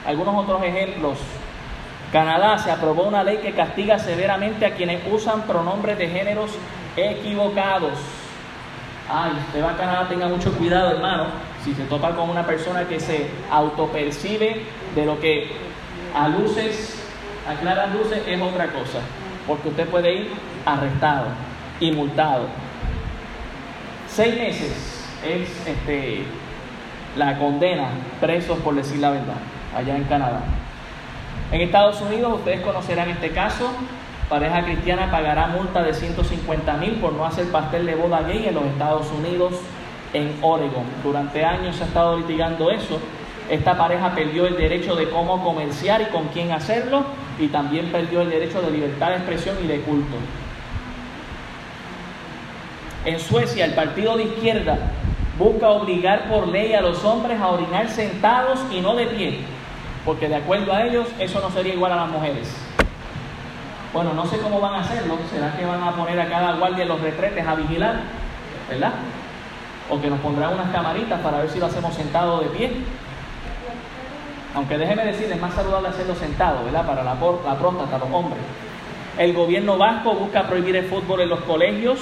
[0.07, 1.19] Algunos otros ejemplos.
[2.13, 6.53] Canadá se aprobó una ley que castiga severamente a quienes usan pronombres de géneros
[6.97, 7.99] equivocados.
[9.09, 11.27] Ay, usted va a Canadá, tenga mucho cuidado, hermano.
[11.65, 14.63] Si se topa con una persona que se autopercibe
[14.95, 15.51] de lo que
[16.15, 17.03] a luces,
[17.49, 19.01] a claras luces, es otra cosa.
[19.47, 20.31] Porque usted puede ir
[20.65, 21.27] arrestado
[21.81, 22.47] y multado.
[24.17, 24.73] Seis meses
[25.29, 26.23] es este,
[27.19, 27.89] la condena
[28.19, 29.37] presos por decir la verdad,
[29.77, 30.41] allá en Canadá.
[31.53, 33.71] En Estados Unidos, ustedes conocerán este caso,
[34.31, 38.55] pareja cristiana pagará multa de 150 mil por no hacer pastel de boda gay en
[38.55, 39.53] los Estados Unidos,
[40.15, 40.87] en Oregon.
[41.05, 42.99] Durante años se ha estado litigando eso.
[43.51, 47.05] Esta pareja perdió el derecho de cómo comerciar y con quién hacerlo
[47.39, 50.17] y también perdió el derecho de libertad de expresión y de culto.
[53.07, 54.79] En Suecia, el partido de izquierda
[55.39, 59.39] busca obligar por ley a los hombres a orinar sentados y no de pie,
[60.05, 62.53] porque de acuerdo a ellos eso no sería igual a las mujeres.
[63.93, 66.83] Bueno, no sé cómo van a hacerlo, será que van a poner a cada guardia
[66.83, 68.01] en los retretes a vigilar,
[68.69, 68.95] ¿verdad?
[69.89, 72.73] O que nos pondrán unas camaritas para ver si lo hacemos sentado de pie.
[74.57, 76.85] Aunque déjeme decir, es más saludable hacerlo sentado, ¿verdad?
[76.85, 78.43] Para la, la próstata, los hombres.
[79.17, 82.01] El gobierno vasco busca prohibir el fútbol en los colegios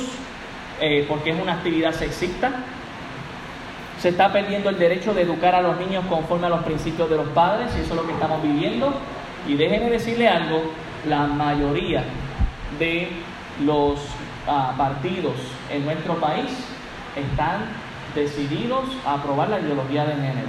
[0.81, 2.51] eh, porque es una actividad sexista.
[4.01, 7.17] Se está perdiendo el derecho de educar a los niños conforme a los principios de
[7.17, 8.93] los padres, y eso es lo que estamos viviendo.
[9.47, 10.63] Y déjenme decirle algo,
[11.09, 12.05] la mayoría
[12.79, 13.09] de
[13.65, 14.01] los
[14.49, 15.35] ah, partidos
[15.71, 16.51] en nuestro país
[17.17, 17.67] están
[18.15, 20.49] decididos a aprobar la ideología de género.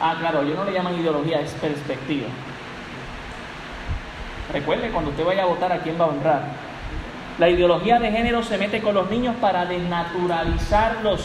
[0.00, 2.26] Ah, claro, ellos no le llaman ideología, es perspectiva.
[4.52, 6.42] Recuerde, cuando usted vaya a votar, ¿a quién va a honrar?
[7.38, 11.20] La ideología de género se mete con los niños para desnaturalizarlos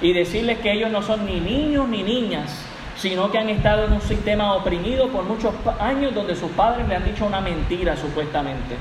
[0.00, 2.64] y decirles que ellos no son ni niños ni niñas,
[2.96, 6.94] sino que han estado en un sistema oprimido por muchos años donde sus padres le
[6.94, 8.76] han dicho una mentira supuestamente.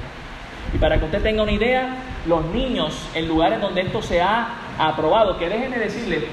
[0.72, 1.96] Y para que usted tenga una idea,
[2.28, 4.48] los niños en lugares donde esto se ha
[4.78, 6.28] aprobado, que déjenme decirle,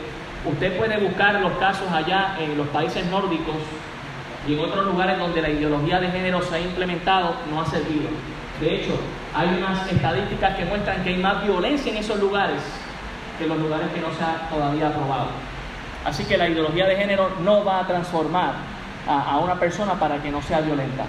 [0.44, 3.56] usted puede buscar los casos allá en los países nórdicos
[4.46, 8.10] y en otros lugares donde la ideología de género se ha implementado, no ha servido.
[8.60, 8.98] De hecho,
[9.34, 12.62] hay unas estadísticas que muestran que hay más violencia en esos lugares
[13.36, 15.26] que en los lugares que no se ha todavía aprobado.
[16.04, 18.54] Así que la ideología de género no va a transformar
[19.06, 21.04] a, una persona para que no sea violenta.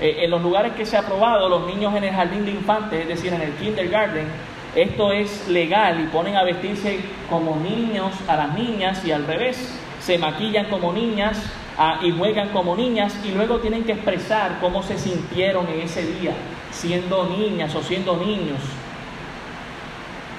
[0.00, 3.02] Eh, en los lugares que se ha aprobado, los niños en el jardín de infantes,
[3.02, 4.26] es decir, en el kindergarten,
[4.74, 9.78] esto es legal y ponen a vestirse como niños a las niñas y al revés,
[10.00, 11.40] se maquillan como niñas
[11.78, 16.04] ah, y juegan como niñas y luego tienen que expresar cómo se sintieron en ese
[16.06, 16.32] día,
[16.72, 18.58] siendo niñas o siendo niños.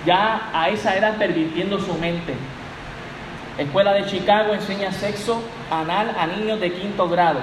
[0.05, 2.35] Ya a esa edad pervirtiendo su mente.
[3.57, 7.39] Escuela de Chicago enseña sexo anal a niños de quinto grado.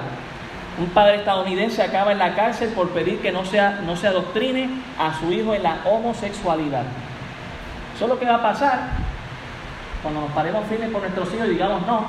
[0.77, 4.69] Un padre estadounidense acaba en la cárcel por pedir que no, sea, no se adoctrine
[4.99, 6.83] a su hijo en la homosexualidad.
[7.95, 8.79] Eso es lo que va a pasar
[10.01, 12.05] cuando nos paremos firmes por nuestros hijos y digamos no,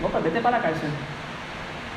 [0.00, 0.90] no, pues vete para la cárcel.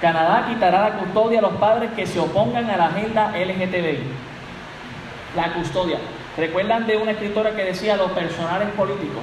[0.02, 4.04] Canadá quitará la custodia a los padres que se opongan a la agenda LGTBI.
[5.36, 5.98] La custodia.
[6.38, 9.22] ¿Recuerdan de una escritora que decía los personales políticos?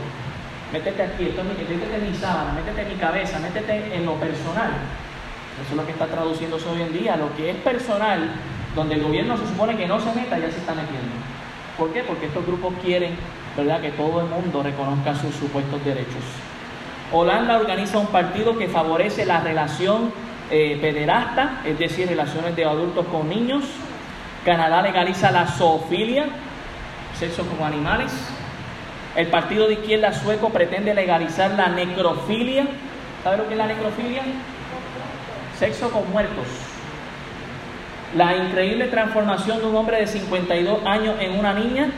[0.72, 4.70] Métete aquí, métete en mi sábana, métete en mi cabeza, métete en lo personal.
[5.62, 7.16] Eso es lo que está traduciéndose hoy en día.
[7.16, 8.28] Lo que es personal,
[8.74, 11.14] donde el gobierno se supone que no se meta, ya se está metiendo.
[11.78, 12.02] ¿Por qué?
[12.02, 13.16] Porque estos grupos quieren
[13.56, 13.80] ¿verdad?
[13.80, 16.22] que todo el mundo reconozca sus supuestos derechos.
[17.12, 20.12] Holanda organiza un partido que favorece la relación
[20.50, 23.64] eh, pederasta, es decir, relaciones de adultos con niños.
[24.44, 26.26] Canadá legaliza la zoofilia,
[27.18, 28.12] sexo con animales.
[29.16, 32.66] El partido de izquierda sueco pretende legalizar la necrofilia.
[33.24, 34.22] ¿Sabe lo que es la necrofilia?
[35.58, 36.46] Sexo con muertos.
[38.14, 41.90] La increíble transformación de un hombre de 52 años en una niña.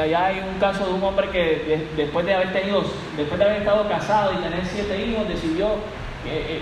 [0.00, 2.84] Allá hay un caso de un hombre que después de haber tenido,
[3.16, 5.76] después de haber estado casado y tener siete hijos, decidió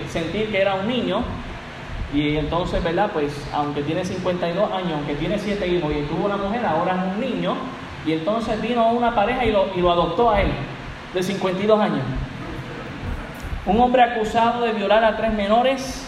[0.09, 1.23] sentir que era un niño
[2.13, 3.11] y entonces, ¿verdad?
[3.13, 7.15] Pues aunque tiene 52 años, aunque tiene siete hijos y tuvo una mujer, ahora es
[7.15, 7.55] un niño
[8.05, 10.49] y entonces vino una pareja y lo, y lo adoptó a él,
[11.13, 12.01] de 52 años.
[13.65, 16.05] Un hombre acusado de violar a tres menores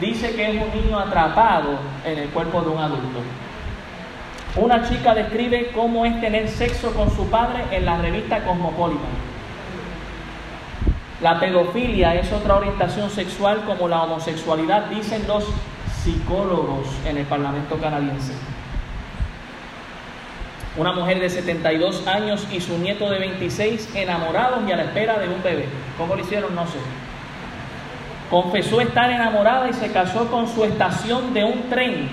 [0.00, 3.20] dice que es un niño atrapado en el cuerpo de un adulto.
[4.56, 9.33] Una chica describe cómo es tener sexo con su padre en la revista Cosmopolitan.
[11.24, 15.46] La pedofilia es otra orientación sexual como la homosexualidad, dicen los
[16.02, 18.34] psicólogos en el Parlamento canadiense.
[20.76, 25.18] Una mujer de 72 años y su nieto de 26 enamorados y a la espera
[25.18, 25.66] de un bebé.
[25.96, 26.54] ¿Cómo lo hicieron?
[26.54, 26.76] No sé.
[28.28, 32.10] Confesó estar enamorada y se casó con su estación de un tren.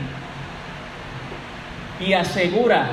[1.99, 2.91] Y asegura,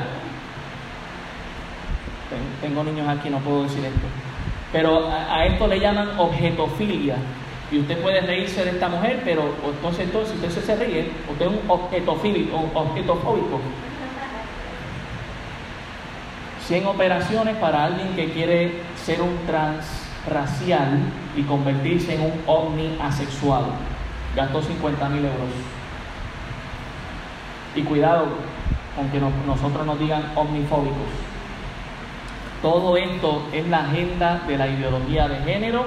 [2.61, 4.28] tengo niños aquí, no puedo decir esto,
[4.73, 7.17] pero a, esto le llaman objetofilia.
[7.71, 11.47] Y usted puede reírse de esta mujer, pero entonces, entonces si usted se ríe, usted
[11.47, 13.61] es un objetofílico, objetofóbico.
[16.67, 18.73] 100 operaciones para alguien que quiere
[19.05, 20.99] ser un transracial
[21.37, 23.65] y convertirse en un ovni asexual.
[24.37, 25.49] Gastó 50 mil euros.
[27.75, 28.27] Y cuidado,
[28.99, 31.28] aunque nosotros nos digan omnifóbicos.
[32.63, 35.87] Todo esto es la agenda de la ideología de género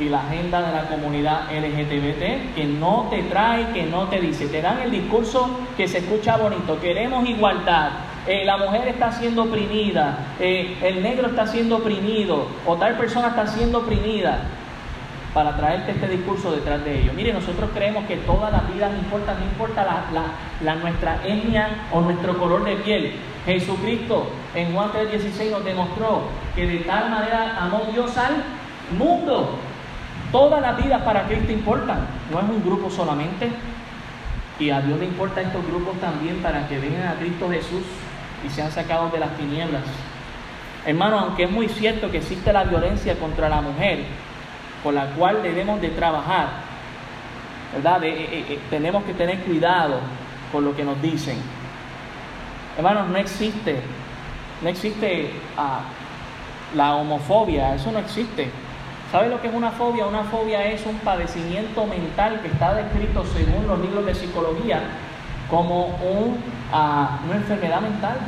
[0.00, 4.46] y la agenda de la comunidad LGBT que no te trae, que no te dice,
[4.46, 7.90] te dan el discurso que se escucha bonito, queremos igualdad,
[8.26, 13.28] eh, la mujer está siendo oprimida, eh, el negro está siendo oprimido, o tal persona
[13.28, 14.40] está siendo oprimida,
[15.38, 17.14] para traerte este discurso detrás de ellos.
[17.14, 19.86] Mire, nosotros creemos que todas las vidas importan, no importa
[20.60, 23.12] la, nuestra etnia o nuestro color de piel.
[23.46, 24.26] Jesucristo
[24.56, 26.22] en Juan 3:16 nos demostró
[26.56, 28.42] que de tal manera amó Dios al
[28.98, 29.60] mundo.
[30.32, 32.00] Todas las vidas para Cristo importan,
[32.32, 33.48] no es un grupo solamente.
[34.58, 37.84] Y a Dios le importa estos grupos también para que vengan a Cristo Jesús
[38.44, 39.84] y sean sacados de las tinieblas.
[40.84, 44.04] Hermano, aunque es muy cierto que existe la violencia contra la mujer,
[44.82, 46.48] con la cual debemos de trabajar,
[47.74, 48.04] ¿verdad?
[48.04, 50.00] Eh, eh, eh, tenemos que tener cuidado
[50.52, 51.36] con lo que nos dicen.
[52.76, 53.80] Hermanos, no existe,
[54.62, 55.80] no existe ah,
[56.74, 58.50] la homofobia, eso no existe.
[59.10, 60.06] ¿Sabe lo que es una fobia?
[60.06, 64.82] Una fobia es un padecimiento mental que está descrito según los libros de psicología
[65.50, 66.36] como un,
[66.72, 68.18] ah, una enfermedad mental.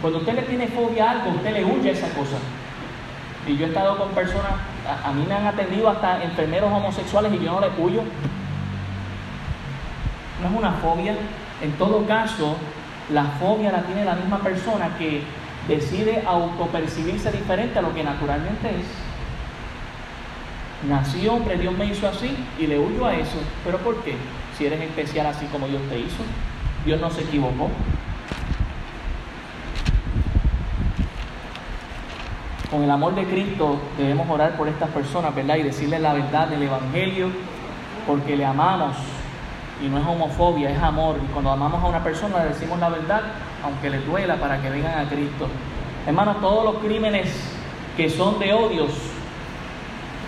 [0.00, 2.36] Cuando usted le tiene fobia a algo, usted le huye a esa cosa.
[3.48, 4.52] Y yo he estado con personas,
[5.04, 8.02] a, mí me han atendido hasta enfermeros homosexuales y yo no le huyo.
[10.42, 11.14] No es una fobia.
[11.62, 12.56] En todo caso,
[13.12, 15.22] la fobia la tiene la misma persona que
[15.66, 18.86] decide autopercibirse diferente a lo que naturalmente es.
[20.88, 23.38] Nací hombre, Dios me hizo así y le huyo a eso.
[23.64, 24.14] ¿Pero por qué?
[24.58, 26.22] si eres especial así como Dios te hizo.
[26.84, 27.70] Dios no se equivocó.
[32.70, 35.56] Con el amor de Cristo debemos orar por estas personas, ¿verdad?
[35.56, 37.28] Y decirles la verdad del Evangelio,
[38.06, 38.94] porque le amamos.
[39.82, 41.16] Y no es homofobia, es amor.
[41.22, 43.22] Y cuando amamos a una persona le decimos la verdad,
[43.64, 45.48] aunque les duela, para que vengan a Cristo.
[46.06, 47.32] Hermanos, todos los crímenes
[47.96, 48.90] que son de odios,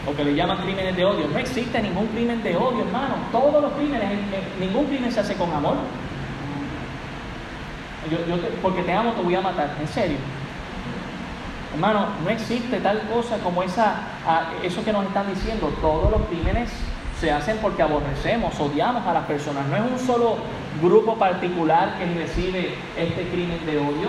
[0.07, 3.17] o que le llaman crímenes de odio, no existe ningún crimen de odio, hermano.
[3.31, 4.09] Todos los crímenes,
[4.59, 5.77] ningún crimen se hace con amor.
[8.11, 8.17] Yo,
[8.63, 10.17] porque te amo te voy a matar, en serio.
[11.73, 13.95] Hermano, no existe tal cosa como esa,
[14.63, 15.73] eso que nos están diciendo.
[15.81, 16.71] Todos los crímenes
[17.21, 19.67] se hacen porque aborrecemos, odiamos a las personas.
[19.69, 20.39] No es un solo
[20.83, 24.09] grupo particular que recibe este crimen de odio.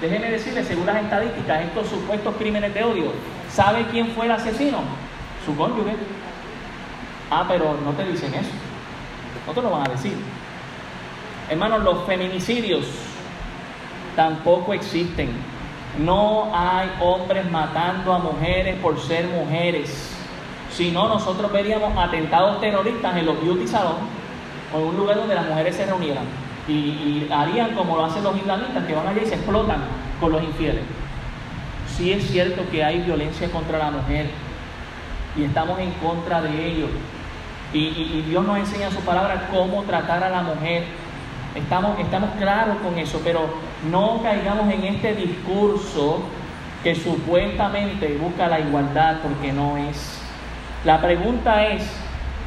[0.00, 3.12] Déjeme decirle, según las estadísticas, estos supuestos crímenes de odio,
[3.50, 4.78] ¿sabe quién fue el asesino?
[5.44, 5.96] Su cónyuge.
[7.30, 8.50] Ah, pero no te dicen eso.
[9.46, 10.14] No te lo van a decir.
[11.50, 12.86] Hermanos, los feminicidios
[14.16, 15.51] tampoco existen.
[15.98, 20.16] No hay hombres matando a mujeres por ser mujeres.
[20.70, 23.98] Si no, nosotros veríamos atentados terroristas en los beauty salons
[24.74, 26.24] o en un lugar donde las mujeres se reunieran
[26.66, 29.82] y, harían como lo hacen los islamistas, que van allá y se explotan
[30.20, 30.84] con los infieles.
[31.88, 34.30] Sí es cierto que hay violencia contra la mujer
[35.36, 36.86] y estamos en contra de ello.
[37.74, 40.84] Y, y Dios nos enseña en su palabra cómo tratar a la mujer
[41.54, 43.46] Estamos, estamos claros con eso, pero
[43.90, 46.22] no caigamos en este discurso
[46.82, 50.18] que supuestamente busca la igualdad porque no es.
[50.84, 51.88] La pregunta es,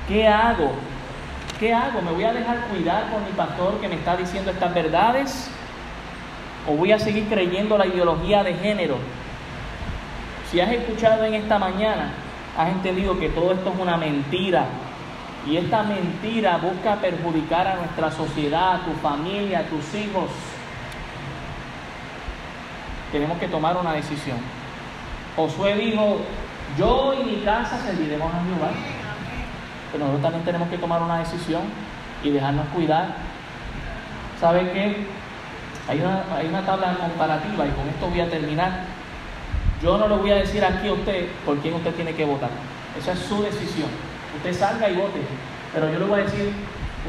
[0.08, 0.72] ¿qué hago?
[1.60, 2.02] ¿Qué hago?
[2.02, 5.50] ¿Me voy a dejar cuidar por mi pastor que me está diciendo estas verdades?
[6.68, 8.98] ¿O voy a seguir creyendo la ideología de género?
[10.52, 12.12] Si has escuchado en esta mañana,
[12.58, 14.66] has entendido que todo esto es una mentira,
[15.48, 20.30] y esta mentira busca perjudicar a nuestra sociedad, a tu familia, a tus hijos.
[23.12, 24.38] Tenemos que tomar una decisión.
[25.36, 26.18] Josué dijo,
[26.78, 28.72] yo y mi casa serviremos a Jehová.
[29.92, 31.62] Pero nosotros también tenemos que tomar una decisión
[32.24, 33.16] y dejarnos cuidar.
[34.42, 35.06] ¿Saben qué?
[35.88, 38.82] Hay una, hay una tabla comparativa y con esto voy a terminar.
[39.82, 42.50] Yo no le voy a decir aquí a usted por quién usted tiene que votar.
[42.98, 44.15] Esa es su decisión.
[44.38, 45.22] Usted salga y vote.
[45.74, 46.54] Pero yo le voy a decir,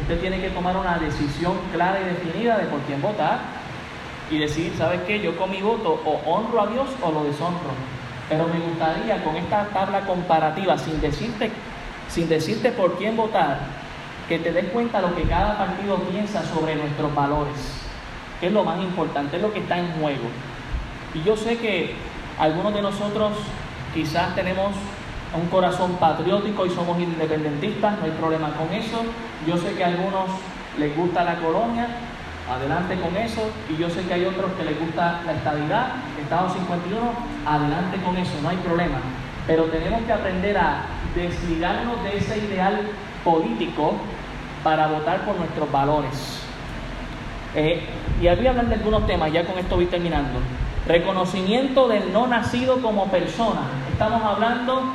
[0.01, 3.39] usted tiene que tomar una decisión clara y definida de por quién votar
[4.31, 5.21] y decir, ¿sabes qué?
[5.21, 7.71] Yo con mi voto o honro a Dios o lo deshonro.
[8.29, 11.51] Pero me gustaría con esta tabla comparativa, sin decirte,
[12.09, 13.61] sin decirte por quién votar,
[14.29, 17.55] que te des cuenta lo que cada partido piensa sobre nuestros valores,
[18.41, 20.29] que es lo más importante, es lo que está en juego.
[21.15, 21.95] Y yo sé que
[22.39, 23.33] algunos de nosotros
[23.95, 24.73] quizás tenemos
[25.35, 29.03] un corazón patriótico y somos independentistas, no hay problema con eso.
[29.47, 30.31] Yo sé que a algunos
[30.79, 31.89] les gusta la colonia,
[32.51, 33.51] adelante con eso.
[33.69, 35.87] Y yo sé que hay otros que les gusta la estabilidad,
[36.21, 37.13] Estado 51,
[37.47, 38.99] adelante con eso, no hay problema.
[39.47, 40.83] Pero tenemos que aprender a
[41.15, 42.81] desligarnos de ese ideal
[43.25, 43.95] político
[44.65, 46.43] para votar por nuestros valores.
[47.55, 47.87] Eh,
[48.21, 50.41] y voy a hablar de algunos temas, ya con esto voy terminando.
[50.87, 53.63] Reconocimiento del no nacido como persona.
[53.91, 54.93] Estamos hablando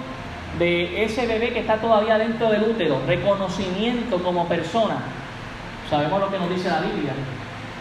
[0.62, 4.98] de ese bebé que está todavía dentro del útero, reconocimiento como persona.
[5.90, 7.14] Sabemos lo que nos dice la Biblia.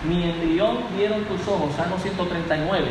[0.09, 2.89] Mi embrión vieron tus ojos, Salmo 139.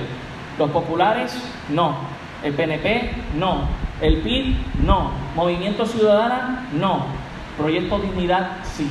[0.59, 1.35] Los populares,
[1.69, 1.95] no.
[2.43, 3.61] El PNP, no.
[3.99, 5.09] El PIB, no.
[5.35, 7.07] Movimiento Ciudadana, no.
[7.57, 8.87] Proyecto Dignidad, sí.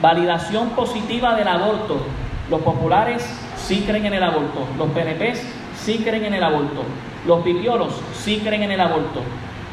[0.00, 2.00] Validación positiva del aborto.
[2.48, 3.24] Los populares
[3.56, 4.68] sí creen en el aborto.
[4.78, 5.42] Los PNPs
[5.74, 6.84] sí creen en el aborto.
[7.26, 9.20] Los pipiolos sí creen en el aborto.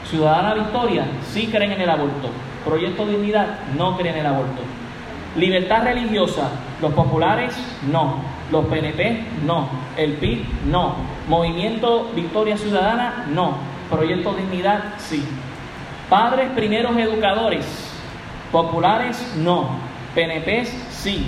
[0.10, 2.30] Ciudadana Victoria sí creen en el aborto.
[2.66, 4.62] Proyecto Dignidad no creen en el aborto.
[5.36, 6.49] Libertad religiosa,
[6.82, 7.53] los populares
[7.91, 8.16] no.
[8.51, 9.70] Los PNP no.
[9.95, 10.95] El PIB no.
[11.28, 13.57] Movimiento Victoria Ciudadana no.
[13.89, 15.24] Proyecto Dignidad sí.
[16.10, 17.66] Padres primeros educadores,
[18.51, 19.70] populares no.
[20.16, 21.28] PNP sí.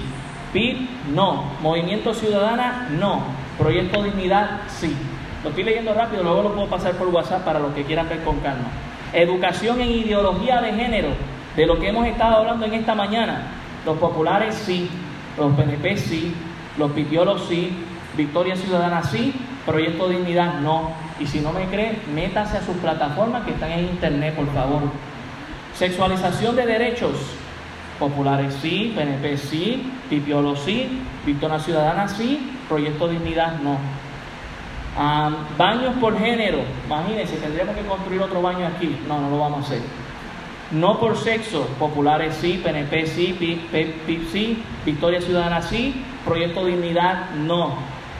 [0.53, 1.43] PIB no.
[1.61, 3.21] Movimiento Ciudadana no.
[3.59, 4.95] Proyecto Dignidad sí.
[5.43, 8.23] Lo estoy leyendo rápido, luego lo puedo pasar por WhatsApp para los que quieran ver
[8.23, 8.69] con calma.
[9.11, 11.09] Educación en ideología de género,
[11.55, 13.47] de lo que hemos estado hablando en esta mañana.
[13.83, 14.87] Los populares sí,
[15.37, 16.35] los PNP sí,
[16.77, 17.75] los pipiolos sí,
[18.15, 19.33] Victoria Ciudadana sí,
[19.65, 20.91] Proyecto Dignidad no.
[21.19, 24.83] Y si no me cree, métase a sus plataformas que están en internet, por favor.
[25.73, 27.15] Sexualización de derechos.
[27.97, 33.77] Populares sí, PNP sí, Pipiolo sí, Victoria Ciudadana sí, Proyecto Dignidad no
[35.57, 38.99] baños por género, imagínense, tendríamos que construir otro baño aquí.
[39.07, 39.81] No, no lo vamos a hacer.
[40.71, 43.33] No por sexo, populares sí, PNP sí,
[43.67, 47.75] PIP sí, Victoria Ciudadana sí, Proyecto Dignidad no.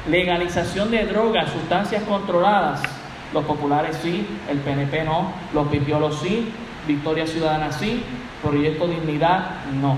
[0.10, 2.82] Legalización de drogas, sustancias controladas,
[3.34, 6.52] Los populares sí, el PNP no, los pipiolos sí,
[6.86, 8.04] Victoria Ciudadana sí,
[8.44, 9.96] Proyecto Dignidad no.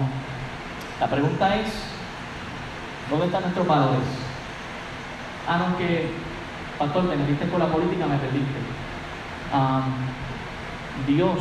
[1.00, 1.74] La pregunta es,
[3.10, 4.00] ¿dónde están nuestros valores?
[5.48, 6.08] Ah, no, que,
[6.84, 8.60] pastor, me metiste con la política, me perdiste.
[11.08, 11.40] Dios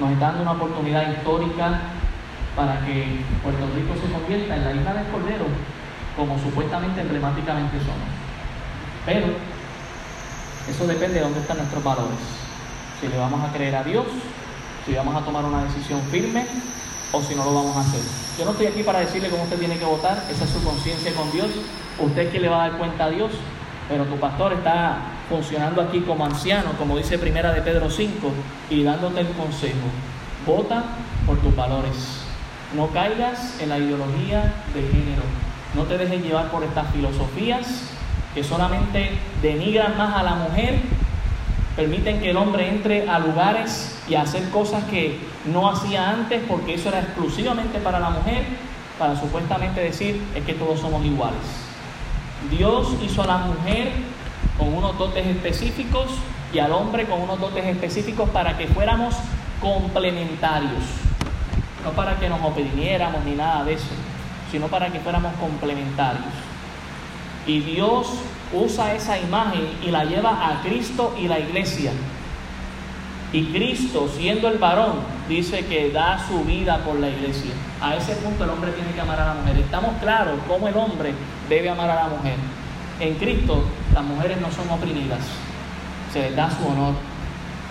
[0.00, 1.80] nos está dando una oportunidad histórica
[2.56, 5.46] para que Puerto Rico se convierta en la isla del Cordero,
[6.16, 8.08] como supuestamente emblemáticamente somos.
[9.04, 9.26] Pero
[10.68, 12.18] eso depende de dónde están nuestros valores.
[13.00, 14.06] Si le vamos a creer a Dios,
[14.86, 16.46] si vamos a tomar una decisión firme
[17.12, 18.00] o si no lo vamos a hacer.
[18.38, 21.12] Yo no estoy aquí para decirle cómo usted tiene que votar, esa es su conciencia
[21.14, 21.48] con Dios.
[21.98, 23.32] Usted es quien le va a dar cuenta a Dios,
[23.88, 28.30] pero tu pastor está funcionando aquí como anciano, como dice Primera de Pedro 5,
[28.70, 29.88] y dándote el consejo.
[30.46, 30.84] Vota
[31.26, 32.22] por tus valores.
[32.74, 35.22] No caigas en la ideología de género.
[35.74, 37.84] No te dejes llevar por estas filosofías
[38.34, 39.10] que solamente
[39.42, 40.80] denigran más a la mujer,
[41.76, 46.42] permiten que el hombre entre a lugares y a hacer cosas que no hacía antes
[46.46, 48.44] porque eso era exclusivamente para la mujer,
[48.98, 51.67] para supuestamente decir es que todos somos iguales.
[52.50, 53.92] Dios hizo a la mujer
[54.56, 56.06] con unos dotes específicos
[56.52, 59.14] y al hombre con unos dotes específicos para que fuéramos
[59.60, 60.84] complementarios,
[61.84, 63.90] no para que nos oprimiéramos ni nada de eso,
[64.50, 66.24] sino para que fuéramos complementarios.
[67.46, 68.08] Y Dios
[68.52, 71.92] usa esa imagen y la lleva a Cristo y la iglesia.
[73.32, 77.52] Y Cristo, siendo el varón, dice que da su vida por la iglesia.
[77.80, 79.58] A ese punto el hombre tiene que amar a la mujer.
[79.58, 81.12] Estamos claros cómo el hombre
[81.48, 82.36] debe amar a la mujer.
[83.00, 83.64] En Cristo
[83.94, 85.20] las mujeres no son oprimidas,
[86.12, 86.94] se les da su honor.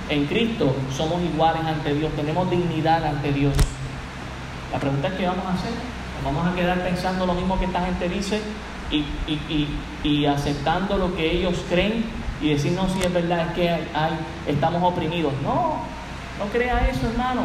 [0.10, 3.54] En Cristo somos iguales ante Dios, tenemos dignidad ante Dios.
[4.72, 5.72] La pregunta es qué vamos a hacer.
[6.24, 8.42] ¿Nos vamos a quedar pensando lo mismo que esta gente dice
[10.04, 12.06] y, aceptando lo que ellos creen
[12.42, 15.34] y decir, no, si es verdad, es que hay, estamos oprimidos.
[15.44, 15.82] No,
[16.40, 17.42] no crea eso, hermano.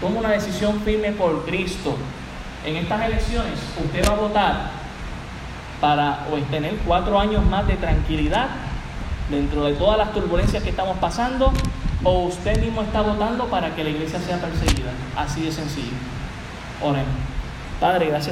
[0.00, 1.96] Toma una decisión firme por Cristo.
[2.64, 4.70] En estas elecciones usted va a votar
[5.80, 8.48] para tener cuatro años más de tranquilidad
[9.30, 11.52] dentro de todas las turbulencias que estamos pasando,
[12.04, 14.90] o usted mismo está votando para que la iglesia sea perseguida.
[15.16, 15.96] Así de sencillo.
[16.82, 17.08] Oremos.
[17.80, 18.26] Padre, gracias.